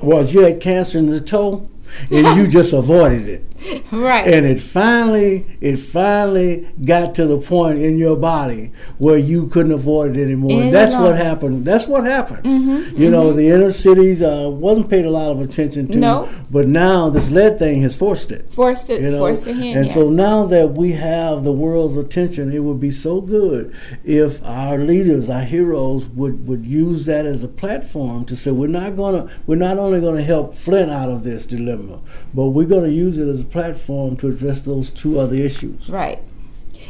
was 0.00 0.34
you 0.34 0.40
had 0.40 0.60
cancer 0.60 0.98
in 0.98 1.06
the 1.06 1.20
toe 1.20 1.68
and 2.10 2.38
you 2.38 2.46
just 2.50 2.72
avoided 2.72 3.28
it 3.28 3.49
Right. 3.92 4.26
and 4.26 4.46
it 4.46 4.60
finally 4.60 5.46
it 5.60 5.76
finally 5.76 6.68
got 6.84 7.14
to 7.16 7.26
the 7.26 7.38
point 7.38 7.78
in 7.80 7.98
your 7.98 8.16
body 8.16 8.72
where 8.98 9.18
you 9.18 9.48
couldn't 9.48 9.72
avoid 9.72 10.16
it 10.16 10.22
anymore 10.22 10.52
Any 10.52 10.62
and 10.62 10.74
that's 10.74 10.92
what 10.92 11.16
happened 11.16 11.64
that's 11.64 11.86
what 11.86 12.04
happened 12.04 12.44
Mm-hmm, 12.44 13.00
you 13.00 13.10
know 13.10 13.32
the 13.32 13.48
inner 13.50 13.70
cities 13.70 14.22
uh, 14.22 14.48
wasn't 14.50 14.88
paid 14.90 15.04
a 15.04 15.10
lot 15.10 15.30
of 15.32 15.40
attention 15.40 15.88
to 15.88 15.98
No. 15.98 16.28
but 16.50 16.68
now 16.68 17.10
this 17.10 17.30
lead 17.30 17.58
thing 17.58 17.82
has 17.82 17.94
forced 17.94 18.30
it 18.32 18.52
forced 18.52 18.88
it, 18.90 19.02
you 19.02 19.10
know 19.10 19.18
forced 19.18 19.46
it 19.46 19.56
in. 19.56 19.76
and 19.76 19.86
yeah. 19.86 19.92
so 19.92 20.08
now 20.08 20.46
that 20.46 20.72
we 20.72 20.92
have 20.92 21.44
the 21.44 21.52
world's 21.52 21.96
attention 21.96 22.52
it 22.52 22.62
would 22.62 22.80
be 22.80 22.90
so 22.90 23.20
good 23.20 23.74
if 24.04 24.42
our 24.44 24.78
leaders 24.78 25.28
our 25.28 25.42
heroes 25.42 26.08
would 26.08 26.46
would 26.46 26.64
use 26.64 27.06
that 27.06 27.26
as 27.26 27.42
a 27.42 27.48
platform 27.48 28.24
to 28.24 28.36
say 28.36 28.50
we're 28.50 28.66
not 28.66 28.96
to 28.96 29.28
we're 29.46 29.56
not 29.56 29.78
only 29.78 30.00
going 30.00 30.16
to 30.16 30.22
help 30.22 30.54
flint 30.54 30.90
out 30.90 31.10
of 31.10 31.22
this 31.24 31.46
dilemma 31.46 32.00
but 32.32 32.46
we're 32.46 32.66
going 32.66 32.84
to 32.84 32.92
use 32.92 33.18
it 33.18 33.28
as 33.28 33.40
a 33.40 33.44
platform 33.50 34.16
to 34.16 34.28
address 34.28 34.60
those 34.62 34.90
two 34.90 35.18
other 35.20 35.36
issues 35.36 35.88
right. 35.88 36.18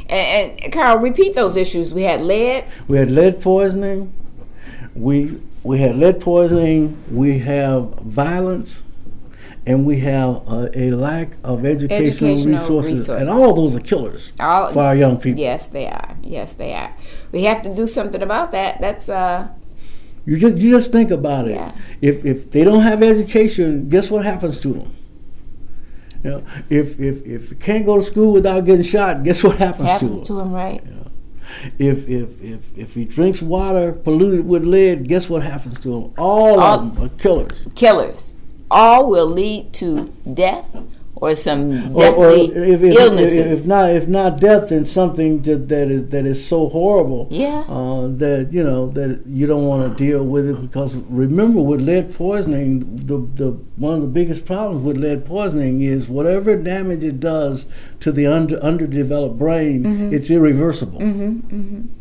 And, 0.09 0.61
and 0.61 0.73
Carl, 0.73 0.99
repeat 0.99 1.35
those 1.35 1.57
issues. 1.57 1.95
We 1.95 2.03
had 2.03 2.21
lead. 2.21 2.65
we 2.89 2.99
had 2.99 3.11
lead 3.11 3.41
poisoning 3.41 4.13
we 4.95 5.41
we 5.63 5.79
had 5.79 5.97
lead 5.97 6.21
poisoning 6.21 7.03
we 7.11 7.39
have 7.41 7.95
violence 8.01 8.83
and 9.67 9.85
we 9.85 10.01
have 10.01 10.31
a, 10.49 10.71
a 10.75 10.91
lack 10.93 11.37
of 11.45 11.65
educational, 11.65 12.09
Educational 12.09 12.53
resources, 12.53 12.99
resources. 13.01 13.21
and 13.21 13.29
all 13.31 13.53
those 13.53 13.77
are 13.77 13.81
killers 13.81 14.33
All, 14.41 14.73
for 14.73 14.83
our 14.83 14.97
young 14.97 15.19
people. 15.19 15.39
Yes, 15.39 15.69
they 15.69 15.87
are. 15.87 16.17
Yes, 16.23 16.55
they 16.55 16.73
are. 16.73 16.97
We 17.31 17.45
have 17.45 17.63
to 17.63 17.75
do 17.75 17.87
something 17.87 18.23
about 18.23 18.53
that. 18.53 18.81
That's 18.81 19.09
uh. 19.09 19.49
You 20.27 20.37
just 20.37 20.57
you 20.57 20.71
just 20.71 20.93
think 20.93 21.11
about 21.11 21.47
it. 21.49 21.55
Yeah. 21.55 21.73
If 22.01 22.25
if 22.25 22.51
they 22.51 22.65
don't 22.65 22.83
have 22.83 23.03
education, 23.03 23.89
guess 23.89 24.11
what 24.11 24.25
happens 24.25 24.61
to 24.63 24.73
them? 24.73 24.97
You 26.23 26.31
know, 26.31 26.45
if 26.69 27.01
if 27.01 27.25
if 27.27 27.51
you 27.51 27.57
can't 27.57 27.87
go 27.87 27.97
to 27.97 28.03
school 28.03 28.33
without 28.33 28.65
getting 28.67 28.85
shot, 28.85 29.23
guess 29.23 29.43
what 29.43 29.57
happens, 29.57 29.89
happens 29.89 30.21
to 30.21 30.27
to 30.27 30.41
him, 30.41 30.53
right? 30.53 30.83
If 31.79 32.09
if 32.09 32.41
if 32.43 32.79
if 32.79 32.95
he 32.95 33.05
drinks 33.05 33.43
water 33.43 33.93
polluted 33.93 34.47
with 34.47 34.65
lead, 34.65 35.09
guess 35.09 35.29
what 35.29 35.43
happens 35.43 35.81
to 35.81 35.93
him? 35.95 36.13
All, 36.19 36.61
All- 36.61 36.81
of 36.81 36.95
them 36.95 37.05
are 37.05 37.09
killers. 37.17 37.63
Killers. 37.75 38.35
All 38.71 39.09
will 39.11 39.27
lead 39.27 39.73
to 39.75 40.13
death 40.33 40.67
or 41.21 41.35
some 41.35 41.95
Or, 41.97 42.07
or 42.07 42.31
if, 42.31 42.83
if, 42.83 42.97
illnesses. 42.99 43.37
If, 43.37 43.47
if 43.61 43.67
not 43.67 43.91
if 43.91 44.09
not 44.09 44.41
death, 44.41 44.71
then 44.71 44.85
something 44.87 45.43
that, 45.43 45.69
that 45.69 45.89
is 45.91 46.09
that 46.09 46.25
is 46.27 46.45
so 46.47 46.69
horrible. 46.69 47.29
Yeah. 47.31 47.65
Uh, 47.69 48.09
that 48.23 48.53
you 48.53 48.65
know 48.65 48.89
that 48.91 49.23
you 49.27 49.47
don't 49.47 49.67
want 49.67 49.83
to 49.97 50.05
deal 50.05 50.25
with 50.25 50.49
it 50.49 50.61
because 50.61 50.97
remember 50.97 51.61
with 51.61 51.81
lead 51.81 52.15
poisoning, 52.15 52.81
the 52.97 53.19
the 53.35 53.51
one 53.77 53.95
of 53.95 54.01
the 54.01 54.07
biggest 54.09 54.45
problems 54.47 54.83
with 54.83 54.97
lead 54.97 55.25
poisoning 55.27 55.83
is 55.83 56.09
whatever 56.09 56.57
damage 56.57 57.05
it 57.05 57.21
does 57.21 57.67
to 58.01 58.11
the 58.13 58.27
under, 58.27 58.57
underdeveloped 58.63 59.39
brain, 59.39 59.85
Mm-hmm. 59.85 60.15
it's 60.15 60.31
irreversible. 60.31 60.99
Carl, 61.01 62.00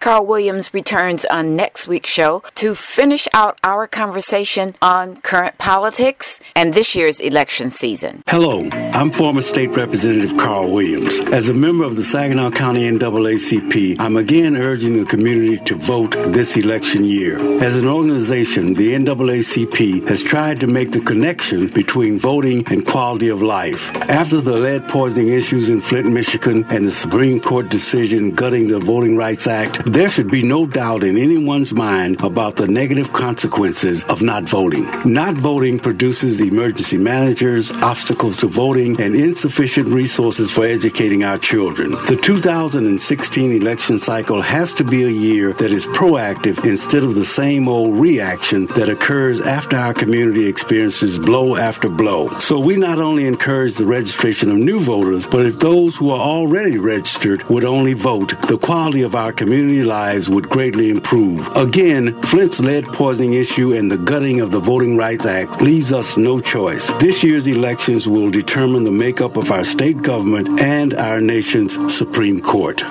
Carl 0.00 0.24
Williams 0.24 0.72
returns 0.72 1.24
on 1.26 1.56
next 1.56 1.86
week's 1.88 2.10
show 2.10 2.42
to 2.54 2.74
finish 2.74 3.28
out 3.32 3.58
our 3.62 3.86
conversation 3.86 4.74
on 4.80 5.16
current 5.16 5.58
politics 5.58 6.40
and 6.54 6.74
this 6.74 6.94
year's 6.94 7.20
election 7.20 7.70
season. 7.70 8.22
Hello, 8.28 8.68
I'm 8.70 9.10
former 9.10 9.40
State 9.40 9.70
Representative 9.70 10.36
Carl 10.38 10.72
Williams. 10.72 11.20
As 11.32 11.48
a 11.48 11.54
member 11.54 11.84
of 11.84 11.96
the 11.96 12.02
Saginaw 12.02 12.50
County 12.50 12.90
NAACP, 12.90 13.96
I'm 13.98 14.16
again 14.16 14.56
urging 14.56 14.98
the 14.98 15.04
community 15.04 15.58
to 15.64 15.74
vote 15.74 16.12
this 16.28 16.56
election 16.56 17.04
year. 17.04 17.38
As 17.62 17.76
an 17.76 17.86
organization, 17.86 18.74
the 18.74 18.92
NAACP 18.94 20.08
has 20.08 20.22
tried 20.22 20.60
to 20.60 20.66
make 20.66 20.92
the 20.92 21.00
connection 21.00 21.68
between 21.68 22.18
voting 22.18 22.66
and 22.68 22.86
quality 22.86 23.28
of 23.28 23.42
life. 23.42 23.94
After 24.08 24.40
the 24.40 24.56
lead 24.56 24.88
poisoning 24.88 25.28
issues 25.28 25.68
in 25.68 25.80
Flint, 25.80 26.06
Michigan, 26.10 26.64
and 26.70 26.86
the 26.86 26.90
Supreme 26.90 27.40
Court 27.40 27.68
decision 27.68 28.30
gutting 28.30 28.68
the 28.68 28.78
Voting 28.78 29.16
Rights 29.16 29.35
Act, 29.44 29.82
there 29.84 30.08
should 30.08 30.30
be 30.30 30.44
no 30.44 30.66
doubt 30.66 31.02
in 31.02 31.18
anyone's 31.18 31.72
mind 31.72 32.22
about 32.22 32.54
the 32.54 32.68
negative 32.68 33.12
consequences 33.12 34.04
of 34.04 34.22
not 34.22 34.44
voting. 34.44 34.84
Not 35.04 35.34
voting 35.34 35.80
produces 35.80 36.40
emergency 36.40 36.96
managers, 36.96 37.72
obstacles 37.72 38.36
to 38.36 38.46
voting, 38.46 39.00
and 39.00 39.16
insufficient 39.16 39.88
resources 39.88 40.48
for 40.52 40.64
educating 40.64 41.24
our 41.24 41.38
children. 41.38 41.90
The 42.06 42.16
2016 42.16 43.52
election 43.52 43.98
cycle 43.98 44.40
has 44.40 44.72
to 44.74 44.84
be 44.84 45.02
a 45.04 45.08
year 45.08 45.52
that 45.54 45.72
is 45.72 45.86
proactive 45.86 46.64
instead 46.64 47.02
of 47.02 47.16
the 47.16 47.26
same 47.26 47.68
old 47.68 47.98
reaction 47.98 48.66
that 48.76 48.88
occurs 48.88 49.40
after 49.40 49.76
our 49.76 49.92
community 49.92 50.46
experiences 50.46 51.18
blow 51.18 51.56
after 51.56 51.88
blow. 51.88 52.28
So 52.38 52.60
we 52.60 52.76
not 52.76 52.98
only 52.98 53.26
encourage 53.26 53.74
the 53.74 53.86
registration 53.86 54.50
of 54.50 54.58
new 54.58 54.78
voters, 54.78 55.26
but 55.26 55.46
if 55.46 55.58
those 55.58 55.96
who 55.96 56.10
are 56.10 56.20
already 56.20 56.78
registered 56.78 57.42
would 57.48 57.64
only 57.64 57.94
vote, 57.94 58.34
the 58.42 58.58
quality 58.58 59.02
of 59.02 59.14
our 59.14 59.25
community 59.32 59.82
lives 59.82 60.28
would 60.28 60.48
greatly 60.48 60.90
improve. 60.90 61.46
Again, 61.56 62.20
Flint's 62.22 62.60
lead 62.60 62.84
poisoning 62.86 63.34
issue 63.34 63.74
and 63.74 63.90
the 63.90 63.98
gutting 63.98 64.40
of 64.40 64.50
the 64.50 64.60
Voting 64.60 64.96
Rights 64.96 65.26
Act 65.26 65.60
leaves 65.60 65.92
us 65.92 66.16
no 66.16 66.40
choice. 66.40 66.90
This 67.00 67.22
year's 67.22 67.46
elections 67.46 68.08
will 68.08 68.30
determine 68.30 68.84
the 68.84 68.90
makeup 68.90 69.36
of 69.36 69.50
our 69.50 69.64
state 69.64 70.02
government 70.02 70.60
and 70.60 70.94
our 70.94 71.20
nation's 71.20 71.74
Supreme 71.94 72.40
Court. 72.40 72.82